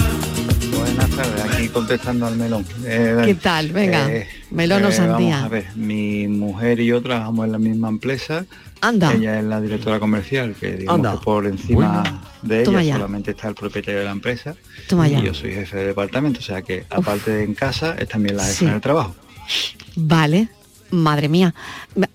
[0.99, 2.65] Buenas tardes, aquí contestando al melón.
[2.85, 3.69] Eh, ¿Qué tal?
[3.71, 4.09] Venga,
[4.51, 5.35] melón o sandía.
[5.37, 8.45] Vamos a ver, mi mujer y yo trabajamos en la misma empresa.
[8.81, 9.13] Anda.
[9.13, 11.17] Ella es la directora comercial, que digamos Anda.
[11.19, 12.21] que por encima Bueno.
[12.41, 12.95] de ella ya.
[12.95, 14.55] solamente está el propietario de la empresa.
[14.89, 15.19] Toma ya.
[15.19, 18.35] Y yo soy jefe de departamento, o sea que aparte de en casa es también
[18.35, 18.65] la jefa Sí.
[18.65, 19.15] en el trabajo.
[19.95, 20.49] Vale.
[20.91, 21.53] Madre mía.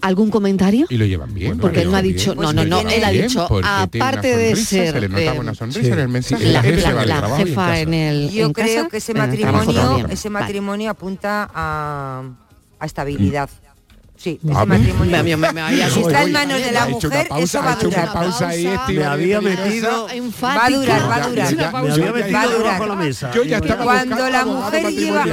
[0.01, 0.87] ¿Algún comentario?
[0.91, 1.59] Y lo llevan bien.
[1.59, 5.01] Porque él no ha dicho, no, no, no, él ha dicho, aparte de ser Se
[5.01, 6.45] le nota eh, una sonrisa en el mensaje.
[6.47, 10.45] la, en jefa en el Yo en creo casa, que ese matrimonio, ese Vale.
[10.45, 12.22] matrimonio apunta a,
[12.79, 13.49] a estabilidad.
[14.25, 15.22] Sí, ese Ah, matrimonio.
[15.22, 17.77] me- me- me había- si está en manos de la mujer, pausa, eso va a
[17.77, 18.12] durar.
[18.14, 20.07] pausa ahí, Estíbaliz, Me había metido-
[20.43, 21.51] Va a durar, va a durar.
[21.55, 23.31] Ya- ya- Me había ya- metido ya- debajo de la mesa.
[23.35, 25.25] Yo ya estaba Cuando la mujer lleva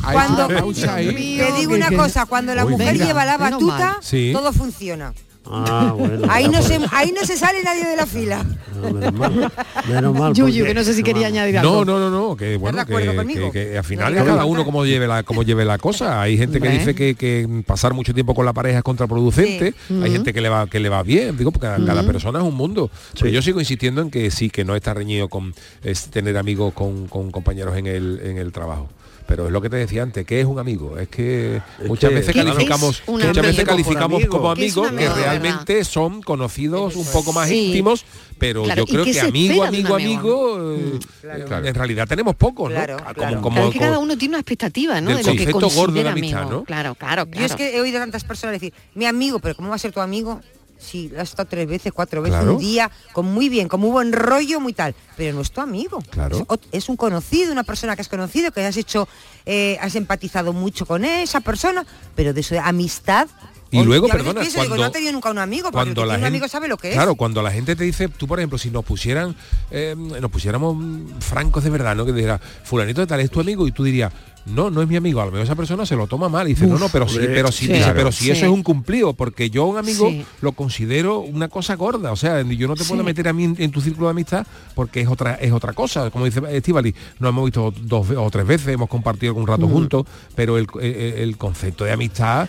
[0.00, 3.04] cuando te digo una cosa, cuando la Uy, mujer venga.
[3.04, 3.98] lleva la batuta,
[4.32, 5.12] todo funciona.
[5.44, 6.26] Ah, bueno.
[6.30, 6.86] Ahí no por se eso.
[6.92, 8.44] ahí no se sale nadie de la fila.
[8.80, 9.52] Menos mal.
[9.88, 10.32] Menos mal.
[10.34, 11.84] Yuyu, porque- que no sé si quería añadir No, algo.
[11.84, 14.48] no, no, no, que bueno, que, que- que al final No, es no, cada no.
[14.48, 16.22] uno como lleve la como lleve la cosa.
[16.22, 19.94] Hay gente que dice que, que pasar mucho tiempo con la pareja es contraproducente, Sí.
[19.94, 20.12] hay Ujú.
[20.12, 22.12] gente que le va que le va bien, digo, porque cada, cada Ujú.
[22.12, 22.90] persona es un mundo.
[23.18, 26.72] Pero yo sigo insistiendo en que sí, que no está reñido con es tener amigos
[26.72, 28.88] con, con compañeros en el en el trabajo.
[29.26, 30.98] Pero es lo que te decía antes, ¿qué es un amigo?
[30.98, 33.42] Es que muchas que, veces ¿Qué es calificamos, muchas amigo?
[33.42, 34.36] veces calificamos amigo.
[34.38, 37.66] como ¿Qué es un amigos que amigo realmente son conocidos un poco más Sí.
[37.66, 38.04] íntimos,
[38.38, 40.54] pero Claro, yo ¿y creo que amigo, amigo, amigo?
[40.56, 40.98] amigo, eh,
[41.46, 41.66] Claro.
[41.66, 42.76] en realidad tenemos pocos, ¿no?
[42.76, 43.40] Claro, Como- claro.
[43.42, 45.08] como- Claro, es que cada uno tiene una expectativa, ¿no?
[45.08, 46.56] del De lo que concepto gordo de considera amistad, amigo.
[46.58, 46.64] ¿no?
[46.64, 47.40] Claro, claro, claro.
[47.40, 49.78] Yo es que he oído a tantas personas decir, mi amigo, pero ¿cómo va a
[49.78, 50.40] ser tu amigo?
[50.82, 52.54] Si lo has estado tres veces, cuatro veces, Claro.
[52.54, 54.94] un día, con muy bien, con muy buen rollo, muy tal.
[55.16, 56.00] Pero no es tu amigo.
[56.10, 56.46] Claro.
[56.72, 59.08] Es, un conocido, una persona que has conocido, que has hecho,
[59.46, 63.28] eh, has empatizado mucho con esa persona, pero de eso de amistad.
[63.72, 66.02] Y luego, veces perdona, pienso, digo, cuando- no tenido nunca un amigo, porque el cuando
[66.02, 66.94] que la tiene un gente, amigo sabe lo que es.
[66.94, 69.34] Claro, cuando la gente te dice, tú por ejemplo, si nos pusieran,
[69.70, 70.76] eh, nos pusiéramos
[71.20, 72.04] francos de verdad, ¿no?
[72.06, 74.12] Que dijera, fulanito de tal es tu amigo y tú dirías,
[74.44, 76.54] no, no es mi amigo, a lo mejor esa persona se lo toma mal y
[76.54, 77.68] dice, no, no, pero sí, pero sí, sí.
[77.68, 77.94] dice, Claro.
[77.96, 78.30] pero si Sí.
[78.32, 80.26] eso es un cumplido, porque yo un amigo Sí.
[80.40, 83.54] lo considero una cosa gorda, o sea, yo no te puedo meter a mí en,
[83.58, 84.44] en tu círculo de amistad
[84.74, 88.44] porque es otra, es otra cosa, como dice Estivali, nos hemos visto dos o tres
[88.44, 89.72] veces, hemos compartido algún rato Mm.
[89.72, 92.48] juntos, pero el, el- el concepto de amistad,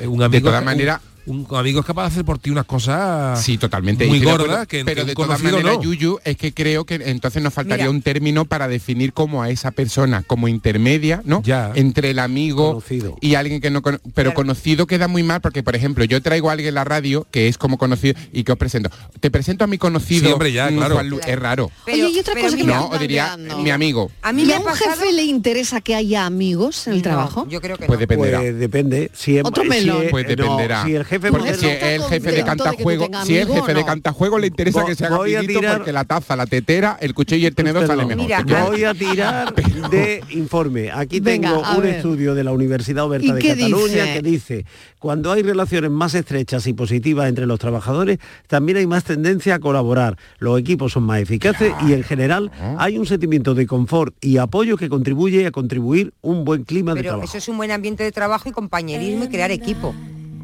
[0.00, 3.42] un amigo De todas maneras, un amigo es capaz de hacer por ti unas cosas
[3.42, 4.06] Sí, totalmente.
[4.06, 5.82] muy de gordas que, pero que de un todas maneras, no.
[5.82, 7.90] Yuyu, es que creo que entonces nos faltaría Mira.
[7.90, 11.42] un término para definir como a esa persona como intermedia, ¿no?
[11.42, 11.72] Ya.
[11.74, 13.16] Entre el amigo Conocido.
[13.20, 14.34] y alguien que no cono- pero Claro.
[14.34, 17.48] conocido queda muy mal porque por ejemplo, yo traigo a alguien en la radio que
[17.48, 18.90] es como conocido y que os presento.
[19.20, 21.00] Te presento a mi conocido, Sí, hombre, ya, claro.
[21.00, 21.70] Es raro.
[21.86, 24.10] Pero- Oye, y otra pero cosa que No, o diría mi amigo.
[24.22, 24.90] A mí ¿Y me a un pasado...
[24.96, 27.46] jefe le interesa que haya amigos en el No, trabajo?
[27.48, 28.00] yo creo que Pues no.
[28.00, 28.40] dependerá.
[28.40, 29.10] Pues depende.
[29.14, 30.04] Si es, Otro melón.
[30.04, 30.84] es- Pues no, dependerá.
[30.84, 33.84] si el jefe porque si es el jefe de de cantajuego, si amigo, jefe de
[33.84, 36.96] cantajuego le interesa que se haga voy a amiguito tirar- porque la taza, la tetera,
[37.00, 38.22] el cuchillo y el tenedor sale mejor.
[38.24, 39.54] Mira, Voy a tirar
[39.90, 40.90] de informe.
[40.92, 41.94] Aquí Venga, tengo un ver.
[41.96, 44.12] estudio de la Universidad ¿Y Oberta de Cataluña dice?
[44.14, 44.66] que dice,
[44.98, 49.58] cuando hay relaciones más estrechas y positivas entre los trabajadores, también hay más tendencia a
[49.58, 50.16] colaborar.
[50.38, 54.76] Los equipos son más eficaces y en general hay un sentimiento de confort y apoyo
[54.76, 57.28] que contribuye a contribuir un buen clima de Pero trabajo.
[57.28, 59.94] eso es un buen ambiente de trabajo y compañerismo y crear equipo.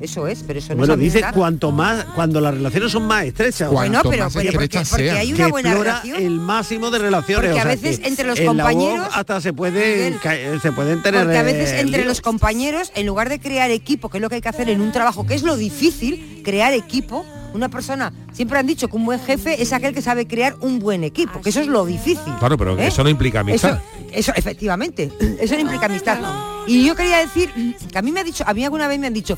[0.00, 3.70] Eso es, pero eso no Bueno, es cuanto más, cuando las relaciones son más estrechas.
[3.70, 6.16] Bueno, pero, pero porque, porque hay una que buena relación.
[6.22, 7.50] el máximo de relaciones.
[7.50, 11.24] Porque a o sea, veces entre los compañeros- hasta se pueden ca- se pueden tener
[11.24, 12.08] Porque a veces eh, entre líos.
[12.08, 14.80] los compañeros, en lugar de crear equipo, que es lo que hay que hacer en
[14.80, 19.04] un trabajo, que es lo difícil, crear equipo, una persona, siempre han dicho que un
[19.04, 22.32] buen jefe es aquel que sabe crear un buen equipo, que eso es lo difícil.
[22.38, 22.86] Claro, pero ¿eh?
[22.86, 23.80] eso no implica amistad.
[24.12, 26.18] Eso, eso, efectivamente, eso no implica amistad.
[26.66, 27.50] Y yo quería decir
[27.90, 29.36] que a mí me ha dicho, a mí alguna vez me han dicho,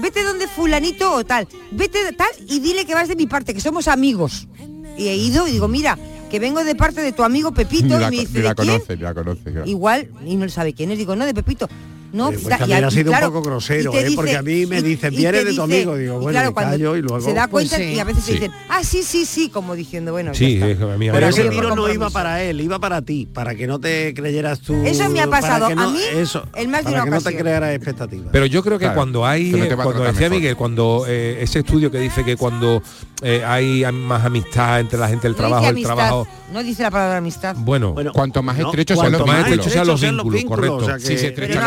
[0.00, 3.54] vete donde fulanito o tal, vete de tal y dile que vas de mi parte,
[3.54, 4.46] que somos amigos.
[4.96, 5.98] Y he ido y digo, mira,
[6.30, 8.54] que vengo de parte de tu amigo Pepito Ni y la, me dice, la ¿de
[8.56, 8.68] quién?
[8.78, 9.42] conoce, ni la conoce.
[9.44, 9.66] claro.
[9.66, 11.68] Igual, y no sabe quién es, digo, no, de Pepito.
[12.12, 14.12] No, Eh, pues y también ha y sido claro, un poco grosero, y ¿eh?
[14.16, 16.48] porque a mí me y- dicen, y viene de tu amigo, digo, y bueno, claro,
[16.48, 17.20] me cuando callo y luego...
[17.20, 17.94] Se da Pues cuenta sí.
[17.94, 18.32] y a veces Sí.
[18.32, 20.68] dicen, ah, sí, sí, sí, como diciendo, bueno, ya Sí, está.
[20.68, 21.94] es a mí- Pero ese tiro no compromiso.
[21.94, 24.74] iba para él, iba para ti, para que no te creyeras tú.
[24.86, 27.20] Eso me ha pasado no- a mí eso, en más de para una que no
[27.30, 28.28] te crearas expectativas.
[28.32, 30.30] Pero yo creo que Claro, cuando hay, que cuando decía mejor.
[30.30, 32.82] Miguel, cuando eh, ese estudio que dice que cuando
[33.22, 36.90] eh, hay más amistad entre la gente del No trabajo, el trabajo, No dice la
[36.90, 37.54] palabra amistad.
[37.58, 39.66] bueno, Cuanto más no, estrechos sean cuanto los más vínculos.
[39.66, 40.96] estrechos sean los sean los vínculos, vínculos, correcto.
[40.96, 41.64] o sea Si se estrechan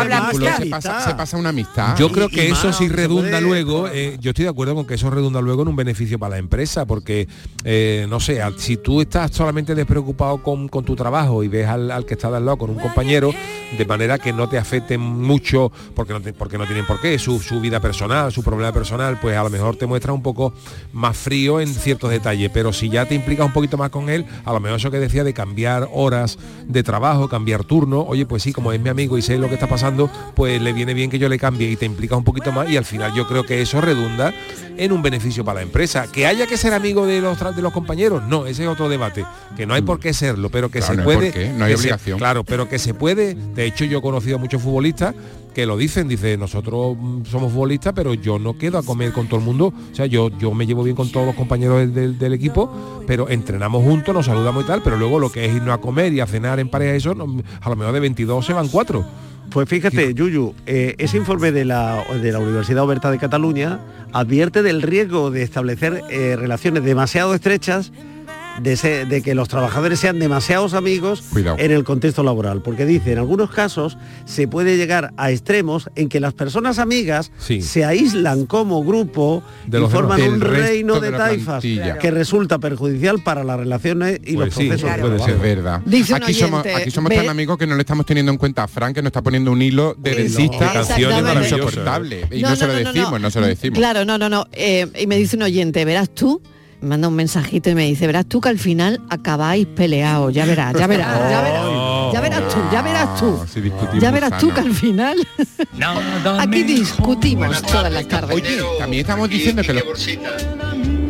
[0.57, 1.97] Se pasa, se pasa una amistad.
[1.97, 4.85] Yo creo y que eso sí redunda puede- luego, eh, yo estoy de acuerdo con
[4.85, 7.27] que eso redunda luego en un beneficio para la empresa, porque,
[7.63, 11.67] eh, no sé, al- si tú estás solamente despreocupado con, con tu trabajo y ves
[11.67, 13.33] al, al que está de al lado con un compañero,
[13.77, 17.17] de manera que no te afecte mucho, porque no, te- porque no tienen por qué,
[17.19, 20.53] su, su vida personal, su problema personal, pues a lo mejor te muestra un poco
[20.93, 24.25] más frío en ciertos detalles, pero si ya te implicas un poquito más con él,
[24.45, 28.43] a lo mejor eso que decía de cambiar horas de trabajo, cambiar turno, oye, pues
[28.43, 31.09] sí, como es mi amigo y sé lo que está pasando, pues le viene bien
[31.09, 33.43] que yo le cambie y te implicas un poquito más y al final yo creo
[33.43, 34.33] que eso redunda
[34.77, 36.07] en un beneficio para la empresa.
[36.11, 39.25] Que haya que ser amigo de los, de los compañeros, no, ese es otro debate,
[39.55, 41.31] que no hay por qué serlo, pero que Claro, se no puede...
[41.31, 42.17] por qué, no hay que se- obligación.
[42.17, 45.13] claro, pero que se puede, de hecho yo he conocido a muchos futbolistas
[45.53, 49.27] que lo dicen, dice, nosotros mm, somos futbolistas, pero yo no quedo a comer con
[49.27, 51.93] todo el mundo, o sea, yo, yo me llevo bien con todos los compañeros del,
[51.93, 55.53] del- del equipo, pero entrenamos juntos, nos saludamos y tal, pero luego lo que es
[55.53, 58.45] irnos a comer y a cenar en pareja, eso, no- a lo mejor de 22
[58.45, 59.05] se van cuatro.
[59.51, 63.79] Pues fíjate, Yuyu, eh, ese informe de la, de la Universidad Oberta de Cataluña
[64.13, 67.91] advierte del riesgo de establecer eh, relaciones demasiado estrechas,
[68.59, 71.57] de, que los trabajadores sean demasiados amigos Cuidado.
[71.59, 72.61] en el contexto laboral.
[72.61, 77.31] Porque dice, en algunos casos se puede llegar a extremos en que las personas amigas
[77.37, 77.61] Sí.
[77.61, 80.33] se aíslan como grupo De y forman demás.
[80.35, 81.97] un reino de taifas plantilla.
[81.97, 85.31] que resulta perjudicial para las relaciones y Pues los sí, procesos de puede.
[85.31, 85.81] Es verdad.
[85.85, 88.63] Dice aquí somos, aquí somos ve- tan amigos que no le estamos teniendo en cuenta
[88.63, 91.51] a Frank que nos está poniendo un hilo de maravillosas.
[91.51, 92.27] insoportable.
[92.31, 93.31] Y No, no, se no, lo decimos, no, no.
[93.31, 93.77] se lo decimos.
[93.79, 94.45] Claro, no, no, no.
[94.51, 96.41] Eh, y me dice un oyente, verás tú,
[96.81, 100.73] manda un mensajito y me dice, verás tú que al final acabáis peleados, ya verás,
[100.77, 101.65] ya verás, ya verás,
[102.13, 103.39] ya verás tú, ya verás tú.
[103.41, 104.53] Oh, si Ya verás tú sano.
[104.55, 105.27] que al final
[106.39, 108.35] aquí discutimos todas las tardes.
[108.35, 109.83] Oye, también estamos diciendo que los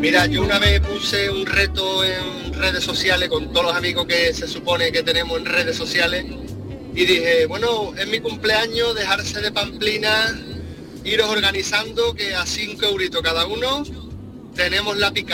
[0.02, 4.34] Mira, yo una vez puse un reto en redes sociales con todos los amigos que
[4.34, 6.26] se supone que tenemos en redes sociales
[6.94, 10.36] y dije, bueno, es mi cumpleaños, dejarse de pamplina,
[11.04, 13.84] iros organizando que a 5 euritos cada uno
[14.56, 15.32] tenemos la pick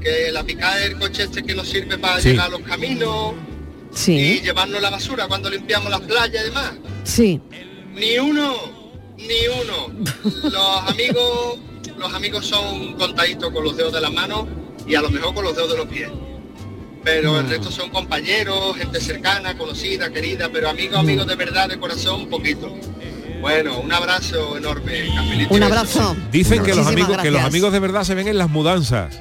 [0.00, 2.30] que la pick es el coche este que nos sirve para Sí.
[2.30, 3.34] llegar a los caminos
[4.06, 6.72] y llevarnos la basura cuando limpiamos las playas y demás.
[7.04, 7.40] sí.
[7.94, 8.54] Ni uno,
[9.18, 9.94] ni uno.
[10.44, 11.58] Los amigos,
[11.98, 14.46] los amigos son contaditos con los dedos de las manos
[14.86, 16.08] y a lo mejor con los dedos de los pies.
[17.04, 21.78] Pero el resto son compañeros, gente cercana, conocida, querida, pero amigos, amigos de verdad, de
[21.78, 22.74] corazón, poquito.
[23.42, 25.04] Bueno, un abrazo enorme.
[25.14, 26.16] cafelito y Un abrazo.
[26.30, 29.20] Dicen que los, amigos, que los amigos de verdad se ven en las mudanzas.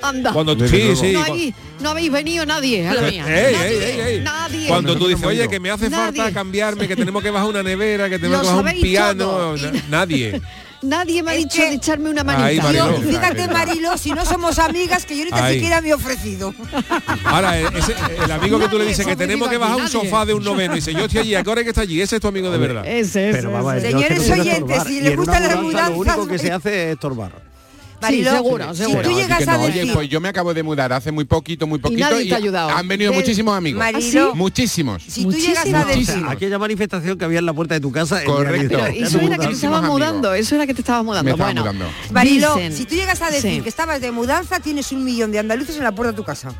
[0.00, 0.32] Anda.
[0.32, 1.12] Cuando Desde sí, sí.
[1.12, 3.24] no, cu- hay- no habéis venido nadie a la mía.
[3.26, 4.20] Ey, nadie, ey, ey, ey.
[4.22, 4.66] nadie.
[4.68, 6.20] Cuando tú dices, oye, que me hace Nadie.
[6.20, 9.24] falta cambiarme, que tenemos que bajar una nevera, que tenemos Lo que bajar un piano,
[9.24, 9.56] todo.
[9.90, 10.40] nadie.
[10.82, 12.26] Nadie me ha Es dicho que- de echarme una Ahí,
[12.58, 12.62] manita.
[12.64, 13.00] Mariló.
[13.00, 15.54] Yo, fíjate Marilo, si no somos amigas, que yo ni tan Ahí.
[15.54, 16.52] siquiera me he ofrecido.
[17.24, 19.92] Ahora, e- ese- el amigo que tú le dices que tenemos que bajar aquí, un
[19.94, 20.10] nadie.
[20.10, 22.00] sofá de un noveno y dice, yo estoy allí, ¿a qué hora que está allí?
[22.02, 22.84] Ese es tu amigo de verdad.
[22.86, 26.16] Ese, ese, Pero vamos Señores oyentes, si les en una gustan las mudanza, Lo único
[26.16, 27.51] mudanzas, que se hace es estorbar.
[28.02, 30.62] Sí, Marilo, seguro, si tú llegas a no, oye, decir, pues yo me acabo de
[30.62, 32.70] mudar hace muy poquito, muy poquito nadie te ha ayudado.
[32.70, 33.78] han venido muchísimos amigos.
[33.78, 35.02] Marilo, Muchísimos.
[35.06, 36.30] si tú llegas a decir, Muchísimos.
[36.32, 38.22] Aquella manifestación que había en la puerta de tu casa.
[38.24, 38.68] Correcto.
[38.80, 41.24] Pero eso era que te estabas mudando, eso era que te estabas mudando.
[41.24, 41.84] Me estaba bueno, mudando.
[42.10, 43.60] Marilo, dicen- si tú llegas a decir Sí.
[43.62, 46.52] que estabas de mudanza, tienes un millón de andaluces en la puerta de tu casa.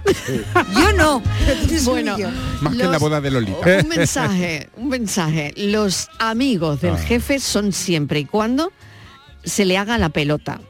[0.74, 2.34] Yo no, pero tienes Bueno, un millón.
[2.61, 3.59] Más que en la boda de Lolita.
[3.82, 5.53] Un mensaje, un mensaje.
[5.57, 6.99] Los amigos del Ah.
[6.99, 8.72] jefe son siempre y cuando
[9.45, 10.61] se le haga la pelota.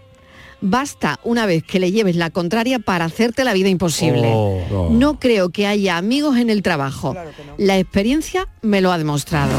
[0.63, 4.31] Basta una vez que le lleves la contraria para hacerte la vida imposible.
[4.33, 4.89] Oh, oh.
[4.91, 7.17] No creo que haya amigos en el trabajo.
[7.59, 9.53] La experiencia me lo ha demostrado.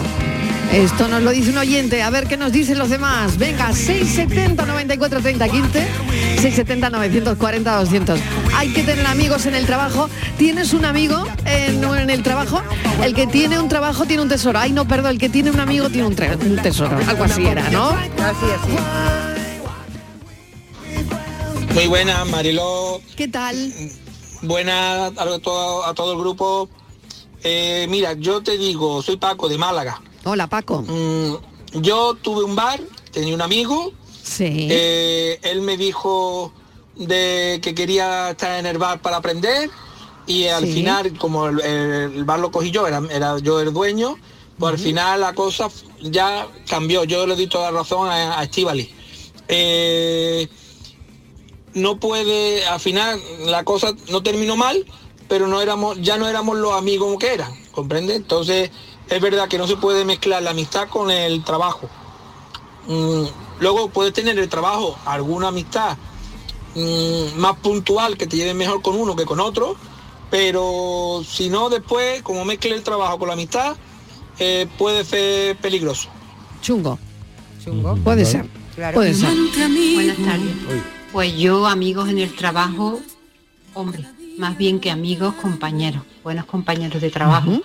[0.72, 3.38] Esto nos lo dice un oyente, a ver qué nos dicen los demás.
[3.38, 5.88] Venga, 670 94 30 15,
[6.38, 8.20] 670 940 200.
[8.56, 10.10] Hay que tener amigos en el trabajo.
[10.38, 12.64] ¿Tienes un amigo en, en el trabajo?
[13.04, 14.58] El que tiene un trabajo tiene un tesoro.
[14.58, 16.97] Ay, no, perdón, el que tiene un amigo tiene un, tesoro.
[17.08, 17.89] Algo así era, ¿no?
[17.89, 19.32] Así, así.
[21.74, 23.01] Muy buenas, Mariló.
[23.15, 23.74] ¿Qué tal?
[24.41, 26.69] Buenas a todo, a todo el grupo.
[27.43, 30.01] Eh, mira, yo te digo, soy Paco de Málaga.
[30.24, 30.84] Hola, Paco.
[30.88, 32.80] Mm, yo tuve un bar,
[33.11, 33.91] tenía un amigo.
[34.21, 34.67] Sí.
[34.69, 36.53] Eh, él me dijo
[36.95, 39.69] de que quería estar en el bar para aprender
[40.28, 40.74] y al Sí.
[40.74, 44.15] final, como el, el bar lo cogí yo, era, era yo el dueño,
[44.59, 45.69] pues al final la cosa
[46.01, 47.03] ya cambió.
[47.03, 48.89] Yo le di toda la razón a, a Estíbaliz.
[49.47, 50.47] Eh,
[51.74, 54.86] no puede, al final la cosa no terminó mal,
[55.28, 58.15] pero no éramos, ya no éramos los amigos que eran, ¿comprende?
[58.15, 58.71] Entonces
[59.09, 61.89] es verdad que no se puede mezclar la amistad con el trabajo.
[62.88, 63.26] Mm,
[63.59, 65.97] luego puedes tener el trabajo, alguna amistad
[66.76, 69.76] mm, más puntual que te lleve mejor con uno que con otro,
[70.30, 73.76] pero si no después, como mezcle el trabajo con la amistad,
[74.39, 76.09] eh, puede ser peligroso.
[76.61, 76.97] Chungo.
[77.63, 77.95] Chungo.
[77.97, 78.47] Puede ser.
[78.76, 78.95] Claro.
[78.95, 79.30] Puede ser.
[79.30, 81.03] Buenas tardes.
[81.14, 82.99] Pues yo amigos en el trabajo,
[83.76, 84.03] hombre,
[84.39, 87.61] más bien que amigos, compañeros, buenos compañeros de trabajo.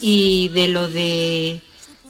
[0.00, 1.62] Y de lo de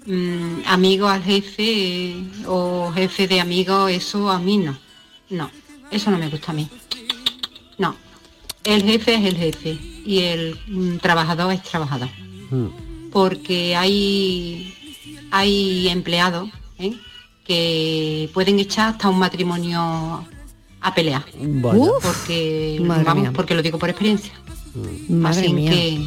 [0.07, 4.79] mm, amigo al jefe eh, o jefe de amigo, eso a mí no.
[5.29, 5.51] No,
[5.91, 6.70] eso no me gusta a mí.
[7.77, 7.95] No,
[8.64, 12.09] el jefe es el jefe y el mm, trabajador es trabajador.
[13.12, 14.75] Porque hay,
[15.31, 16.49] hay empleados
[16.79, 16.95] ¿eh?
[17.45, 20.26] Que pueden echar hasta un matrimonio
[20.80, 21.24] a pelear.
[21.38, 23.32] Uf, porque, madre vamos, mía.
[23.34, 24.32] porque lo digo por experiencia.
[25.09, 25.70] Madre Así mía.
[25.70, 26.07] que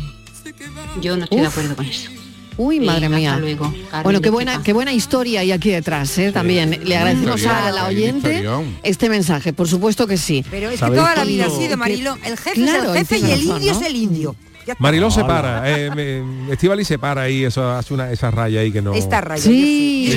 [1.02, 2.10] yo no estoy de acuerdo con eso.
[2.58, 3.38] Uy, madre mía.
[3.38, 3.72] luego,
[4.04, 6.32] bueno, qué buena, qué buena historia hay aquí detrás, ¿eh?
[6.32, 6.80] También.
[6.84, 8.44] Le agradecemos a la oyente
[8.84, 10.44] este mensaje, por supuesto que sí.
[10.50, 13.20] Pero es que toda la vida ha sido, Marilo, el jefe Claro, es el jefe
[13.20, 14.36] y el indio es el indio.
[14.80, 18.82] Mariló se para, eh, Estivali se para ahí, eso hace una esa raya ahí que
[18.82, 18.94] no.
[18.94, 19.42] Esta raya.
[19.42, 20.16] Sí, es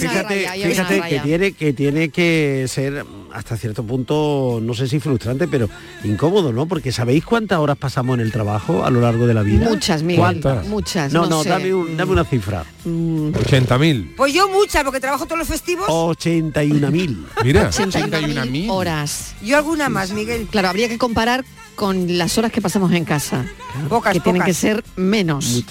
[0.00, 5.46] fíjate, fíjate que tiene que tiene que ser hasta cierto punto, no sé si frustrante,
[5.48, 5.68] pero
[6.04, 6.66] incómodo, ¿no?
[6.66, 9.68] Porque ¿sabéis cuántas horas pasamos en el trabajo a lo largo de la vida?
[9.68, 10.20] Muchas, Miguel.
[10.20, 10.66] ¿Cuántas?
[10.66, 11.48] Muchas, No, no no, sé.
[11.50, 12.64] dame, un- dame una cifra.
[12.84, 14.14] 80.000.
[14.16, 15.86] Pues yo muchas, porque trabajo todos los festivos.
[15.88, 17.26] 81.000.
[17.44, 17.68] Mira.
[17.70, 19.34] 81.000 horas.
[19.42, 20.46] Yo alguna más, Miguel.
[20.50, 21.44] Claro, habría que comparar
[21.78, 23.46] con las horas que pasamos en casa.
[23.88, 24.48] Pocas, que tienen pocas.
[24.56, 25.64] que ser menos.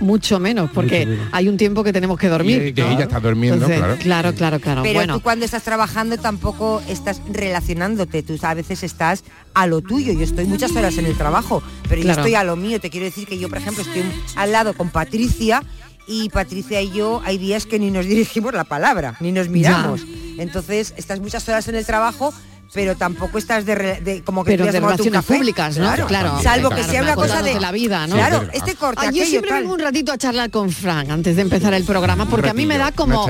[0.00, 2.66] Mucho menos, porque hay un tiempo que tenemos que dormir.
[2.66, 3.96] Y que ella está durmiendo, Entonces, claro.
[4.02, 4.82] claro, claro, claro.
[4.82, 9.22] Pero bueno, tú cuando estás trabajando tampoco estás relacionándote, tú a veces estás
[9.54, 10.12] a lo tuyo.
[10.12, 12.16] Yo estoy muchas horas en el trabajo, pero Claro.
[12.16, 12.80] yo estoy a lo mío.
[12.80, 14.02] Te quiero decir que yo, por ejemplo, estoy
[14.34, 15.62] al lado con Patricia
[16.08, 20.00] y Patricia y yo hay días que ni nos dirigimos la palabra, ni nos miramos.
[20.38, 22.34] Entonces, estás muchas horas en el trabajo,
[22.74, 25.34] pero tampoco estás de, re- de- como que pero de relaciones café.
[25.34, 25.84] públicas, ¿no?
[25.84, 26.42] Claro, Claro.
[26.42, 28.16] Salvo que claro, sea una cosa de la vida, ¿no?
[28.16, 29.60] Claro, este corte, Ay, yo siempre tal.
[29.62, 32.66] vengo un ratito a charlar con Frank antes de empezar el programa, porque a mí
[32.66, 33.26] me da como...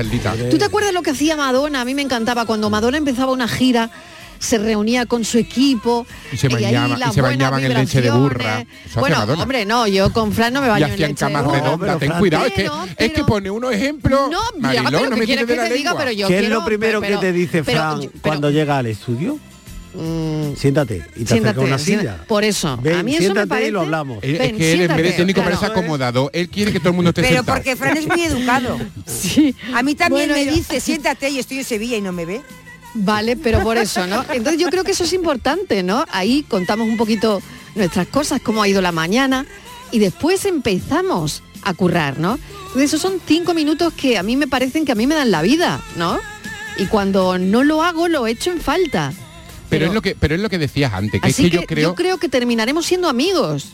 [0.49, 1.81] ¿Tú te acuerdas lo que hacía Madonna?
[1.81, 3.91] A mí me encantaba cuando Madonna empezaba una gira
[4.39, 8.65] se reunía con su equipo Y se bañaba- y se bañaban en leche de burra.
[8.95, 9.41] Bueno, Madonna.
[9.43, 11.59] hombre, no, yo con Fran no me y baño en hacían de camas burra.
[11.61, 11.99] redondas.
[11.99, 14.29] Ten Fran, cuidado, es que, pero- es que pone unos ejemplos.
[14.31, 14.39] No,
[14.73, 15.97] ya, Mariló, pero no ¿qué me de que la te diga?
[15.97, 18.77] Pero yo ¿Qué es lo primero pero- que te dice pero- Fran pero- cuando llega
[18.77, 19.39] al estudio?
[20.57, 21.99] siéntate y te acerca una silla.
[22.01, 22.27] siéntate.
[22.27, 23.67] Por eso, Ven, a mí eso me siéntate parece...
[23.69, 24.17] y lo hablamos.
[24.23, 25.57] Es, es Ven, que él en vez de siéntate, técnico claro.
[25.59, 26.29] parece acomodado.
[26.33, 27.57] Él quiere que todo el mundo esté Pero sentado.
[27.57, 28.77] porque Fran es muy educado.
[29.05, 29.55] Sí.
[29.73, 32.25] A mí también Bueno, me yo- dice, siéntate y estoy en Sevilla y no me
[32.25, 32.41] ve.
[32.95, 34.23] Vale, pero por eso, ¿no?
[34.33, 36.05] Entonces yo creo que eso es importante, ¿no?
[36.11, 37.41] Ahí contamos un poquito
[37.75, 39.45] nuestras cosas, cómo ha ido la mañana
[39.91, 42.39] y después empezamos a currar, ¿no?
[42.67, 45.29] Entonces esos son cinco minutos que a mí me parecen que a mí me dan
[45.29, 46.19] la vida, ¿no?
[46.77, 49.13] Y cuando no lo hago, lo echo en falta.
[49.69, 51.95] Pero, es lo que, pero es lo que decías antes, que Así es que, yo
[51.95, 52.17] creo...
[52.17, 53.69] que terminaremos siendo amigos.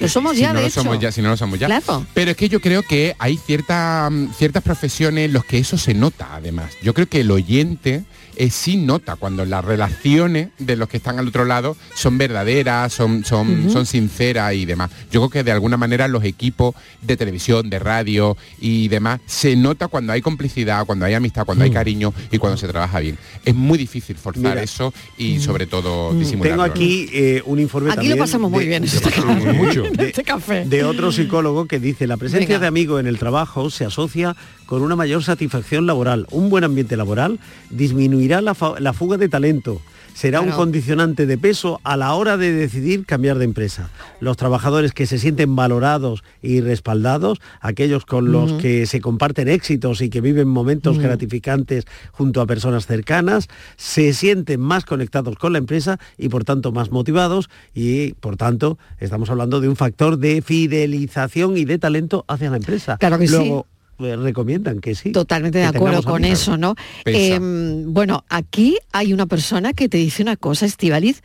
[0.00, 0.82] Lo somos si ya, no de lo hecho.
[0.82, 1.66] somos ya, si no lo somos ya.
[1.66, 2.06] Claro.
[2.14, 5.76] Pero es que yo creo que hay cierta, mm, ciertas profesiones en los que eso
[5.76, 6.72] se nota, además.
[6.82, 8.04] Yo creo que el oyente
[8.38, 12.92] eh, sí nota cuando las relaciones de los que están al otro lado son verdaderas,
[12.92, 14.90] son, son, son sinceras y demás.
[15.10, 19.56] Yo creo que de alguna manera los equipos de televisión, de radio y demás, se
[19.56, 23.18] nota cuando hay complicidad, cuando hay amistad, cuando hay cariño y cuando se trabaja bien.
[23.44, 24.62] Es muy difícil forzar Mira.
[24.62, 26.62] eso y sobre todo disimularlo.
[26.64, 29.34] Tengo aquí eh, un informe Aquí lo también pasamos muy de- bien, está claro.
[29.54, 29.84] mucho.
[29.98, 30.64] Este café.
[30.64, 32.60] de otro psicólogo que dice la presencia Venga.
[32.60, 34.36] de amigos en el trabajo se asocia
[34.66, 36.26] con una mayor satisfacción laboral.
[36.30, 39.80] Un buen ambiente laboral disminuirá la, fa- la fuga de talento,
[40.14, 43.88] será un condicionante de peso a la hora de decidir cambiar de empresa.
[44.20, 50.00] Los trabajadores que se sienten valorados y respaldados, aquellos con los que se comparten éxitos
[50.00, 55.58] y que viven momentos gratificantes junto a personas cercanas, se sienten más conectados con la
[55.58, 60.42] empresa y por tanto más motivados y por tanto estamos hablando de un factor de
[60.42, 62.96] fidelización y de talento hacia la empresa.
[62.98, 63.34] Claro que sí.
[63.34, 63.66] Luego,
[63.98, 65.12] recomiendan que sí.
[65.12, 66.40] Totalmente de acuerdo con amigos.
[66.40, 66.74] eso, ¿no?
[67.04, 71.22] Eh, bueno, aquí hay una persona que te dice una cosa, Estivaliz,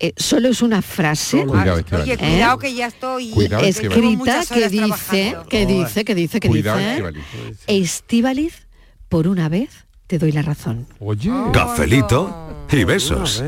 [0.00, 1.82] eh, solo es una frase Cuidado.
[2.02, 7.12] Oye, cuidado que ya estoy Cuidado, escrita que dice, que dice, que dice, que Cuidado,
[7.12, 7.54] dice.
[7.66, 8.66] Estíbaliz,
[9.08, 10.86] por una vez te doy la razón.
[11.00, 11.30] Oye.
[11.52, 13.42] Cafelito y besos.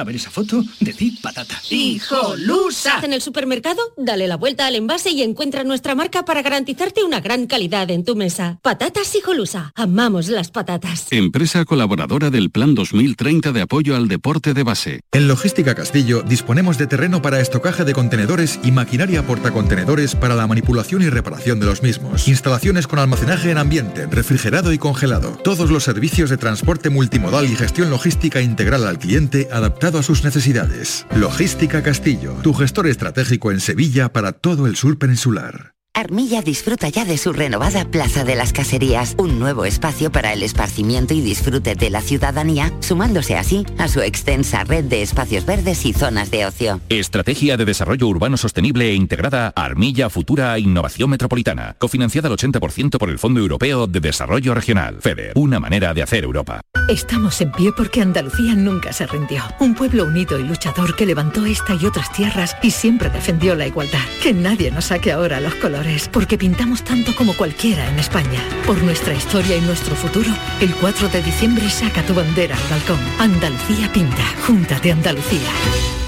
[0.00, 1.60] A ver esa foto, decid patata.
[1.70, 3.00] ¡Hijolusa!
[3.02, 7.18] En el supermercado, dale la vuelta al envase y encuentra nuestra marca para garantizarte una
[7.18, 8.60] gran calidad en tu mesa.
[8.62, 9.72] Patatas Hijolusa.
[9.74, 11.08] Amamos las patatas.
[11.10, 15.00] Empresa colaboradora del Plan 2030 de apoyo al deporte de base.
[15.10, 20.46] En Logística Castillo disponemos de terreno para estocaje de contenedores y maquinaria portacontenedores para la
[20.46, 22.28] manipulación y reparación de los mismos.
[22.28, 25.30] Instalaciones con almacenaje en ambiente, refrigerado y congelado.
[25.42, 29.48] Todos los servicios de transporte multimodal y gestión logística integral al cliente
[29.96, 31.06] a sus necesidades.
[31.16, 35.77] Logística Castillo, tu gestor estratégico en Sevilla para todo el sur peninsular.
[35.98, 40.44] Armilla disfruta ya de su renovada Plaza de las Caserías, un nuevo espacio para el
[40.44, 45.84] esparcimiento y disfrute de la ciudadanía, sumándose así a su extensa red de espacios verdes
[45.84, 46.80] y zonas de ocio.
[46.88, 53.10] Estrategia de Desarrollo Urbano Sostenible e Integrada Armilla Futura Innovación Metropolitana, cofinanciada al 80% por
[53.10, 56.60] el Fondo Europeo de Desarrollo Regional, FEDER, una manera de hacer Europa.
[56.88, 59.42] Estamos en pie porque Andalucía nunca se rindió.
[59.58, 63.66] Un pueblo unido y luchador que levantó esta y otras tierras y siempre defendió la
[63.66, 63.98] igualdad.
[64.22, 68.40] Que nadie nos saque ahora los colores, porque pintamos tanto como cualquiera en España.
[68.66, 70.30] Por nuestra historia y nuestro futuro,
[70.60, 73.00] el 4 de diciembre saca tu bandera al balcón.
[73.18, 74.24] Andalucía pinta.
[74.46, 76.07] Junta de Andalucía.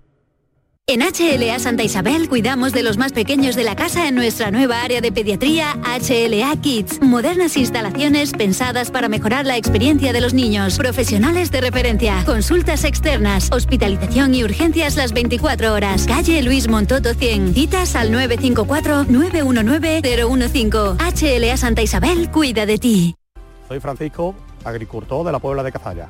[0.91, 4.81] En HLA Santa Isabel cuidamos de los más pequeños de la casa en nuestra nueva
[4.81, 7.01] área de pediatría HLA Kids.
[7.01, 10.77] Modernas instalaciones pensadas para mejorar la experiencia de los niños.
[10.77, 12.21] Profesionales de referencia.
[12.25, 13.49] Consultas externas.
[13.53, 16.05] Hospitalización y urgencias las 24 horas.
[16.07, 17.53] Calle Luis Montoto 100.
[17.53, 20.97] Citas al 954-919-015.
[20.97, 23.15] HLA Santa Isabel cuida de ti.
[23.69, 26.09] Soy Francisco, agricultor de la Puebla de Cazalla.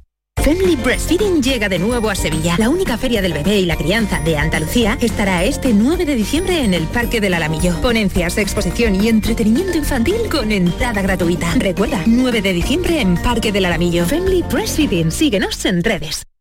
[0.43, 2.55] Family Breastfeeding llega de nuevo a Sevilla.
[2.57, 6.63] La única feria del bebé y la crianza de Andalucía estará este 9 de diciembre
[6.63, 7.79] en el Parque del Alamillo.
[7.79, 11.53] Ponencias, exposición y entretenimiento infantil con entrada gratuita.
[11.57, 14.03] Recuerda, 9 de diciembre en Parque del Alamillo.
[14.05, 15.11] Family Breastfeeding.
[15.11, 16.23] Síguenos en redes.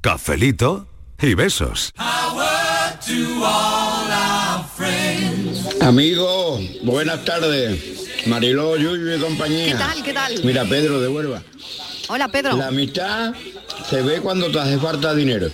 [0.00, 0.86] Cafelito
[1.20, 1.92] y besos.
[5.80, 8.26] Amigos, buenas tardes.
[8.26, 9.66] Mariló, Yuyu y compañía.
[9.66, 10.02] ¿Qué tal?
[10.04, 10.44] ¿Qué tal?
[10.44, 11.42] Mira, Pedro de Huelva.
[12.08, 12.56] Hola, Pedro.
[12.56, 13.34] La amistad
[13.90, 15.50] se ve cuando te hace falta dinero.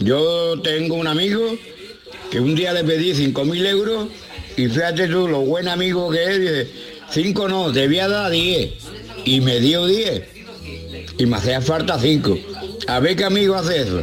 [0.00, 1.56] Yo tengo un amigo
[2.32, 4.08] que un día le pedí 5.000 euros
[4.56, 6.70] y fíjate tú lo buen amigo que es, dice,
[7.10, 8.72] 5 no, te voy a dar 10.
[9.24, 10.33] Y me dio 10.
[11.18, 12.38] Y me hacía falta 5.
[12.88, 14.02] A ver qué amigo hace eso.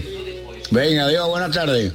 [0.72, 1.94] Venga, adiós, buenas tardes.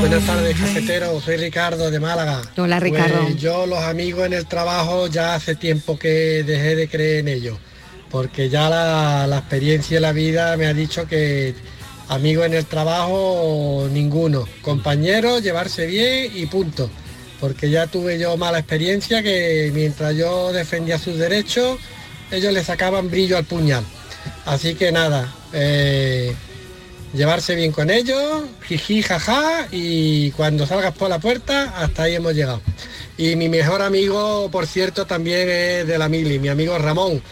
[0.00, 1.20] Buenas tardes, cafetero.
[1.20, 2.42] Soy Ricardo de Málaga.
[2.56, 3.22] Hola, Ricardo.
[3.24, 7.28] Pues yo los amigos en el trabajo ya hace tiempo que dejé de creer en
[7.28, 7.58] ellos,
[8.10, 11.56] porque ya la, la experiencia de la vida me ha dicho que
[12.08, 14.46] amigos en el trabajo ninguno.
[14.62, 16.88] Compañeros, llevarse bien y punto.
[17.40, 21.78] Porque ya tuve yo mala experiencia que mientras yo defendía sus derechos,
[22.30, 23.84] ellos le sacaban brillo al puñal.
[24.44, 26.34] Así que nada, eh,
[27.12, 32.34] llevarse bien con ellos, jiji, jaja, y cuando salgas por la puerta, hasta ahí hemos
[32.34, 32.60] llegado.
[33.16, 37.22] Y mi mejor amigo, por cierto, también es de la Mili, mi amigo Ramón,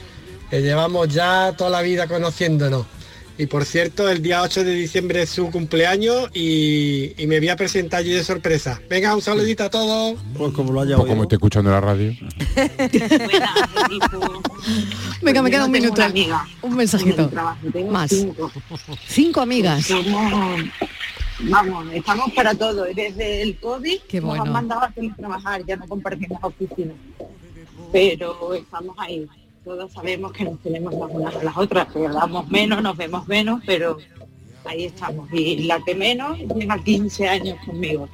[0.51, 2.86] que llevamos ya toda la vida conociéndonos.
[3.39, 7.51] Y por cierto, el día 8 de diciembre es su cumpleaños y, y me voy
[7.51, 8.80] a presentar allí de sorpresa.
[8.89, 10.18] Venga, un saludito a todos.
[10.37, 12.14] Pues como lo haya Pues como estoy escuchando la radio.
[15.22, 16.03] Venga, me queda un Yo minuto.
[16.03, 17.28] amiga Un mensajito.
[17.28, 17.59] trabajo,
[17.91, 18.11] Más.
[18.11, 18.51] cinco.
[19.07, 19.84] Cinco amigas.
[19.87, 20.64] Somos-
[21.41, 22.84] vamos, estamos para todo.
[22.84, 24.45] Desde el COVID Qué nos bueno.
[24.45, 26.95] han mandado a trabajar, ya no compartimos oficina.
[27.93, 29.26] Pero estamos ahí.
[29.66, 33.26] Todos sabemos que nos tenemos las unas a las otras, que hablamos menos, nos vemos
[33.26, 33.98] menos, pero
[34.64, 35.28] ahí estamos.
[35.32, 38.08] Y la que menos lleva 15 años conmigo.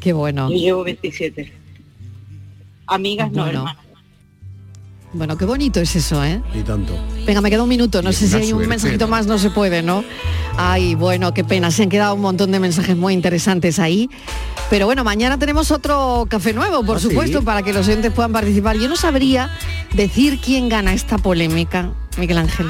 [0.00, 0.48] Qué bueno.
[0.48, 1.52] Yo llevo 27.
[2.86, 3.58] Amigas no, Bueno.
[3.58, 3.83] hermanas.
[5.14, 6.42] Bueno, qué bonito es eso, ¿eh?
[6.52, 6.92] Y tanto.
[7.24, 8.02] Venga, me queda un minuto.
[8.02, 10.04] No Y sé si hay un mensajito más, no se puede, ¿no?
[10.56, 11.70] Ay, bueno, qué pena.
[11.70, 14.10] Se han quedado un montón de mensajes muy interesantes ahí.
[14.70, 17.08] Pero bueno, mañana tenemos otro café nuevo, por ¿Ah, sí?
[17.08, 18.76] supuesto, para que los oyentes puedan participar.
[18.76, 19.50] Yo no sabría
[19.94, 22.66] decir quién gana esta polémica, Miguel Ángel.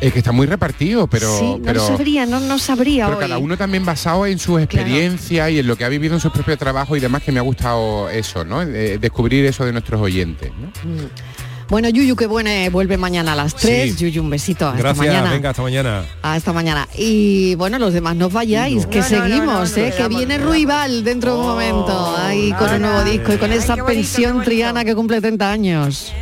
[0.00, 1.38] Es que está muy repartido, pero...
[1.38, 1.86] sí, no pero...
[1.86, 3.22] sabría, no, no sabría Pero hoy.
[3.22, 6.32] cada uno también basado en su experiencia y en lo que ha vivido en su
[6.32, 8.62] propio trabajo y demás, que me ha gustado eso, ¿no?
[8.62, 10.50] Eh, descubrir eso de nuestros oyentes.
[10.60, 10.66] ¿no?
[10.90, 11.06] Mm.
[11.68, 13.94] Bueno, Yuyu, que bueno, eh, vuelve mañana a las 3.
[13.94, 14.04] Sí.
[14.04, 14.66] Yuyu, un besito.
[14.66, 15.30] Hasta Gracias, mañana.
[15.30, 16.04] venga, hasta mañana.
[16.22, 16.88] Hasta mañana.
[16.96, 19.90] Y bueno, los demás no vayáis, que No, no, no, seguimos, no, no, ¿eh?
[19.90, 23.52] no, que viene Ruibal dentro de un momento, ahí con un nuevo disco y con
[23.52, 26.12] esa pensión triana que cumple 30 años.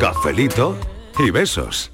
[0.00, 0.76] Cafelito
[1.18, 1.91] y besos.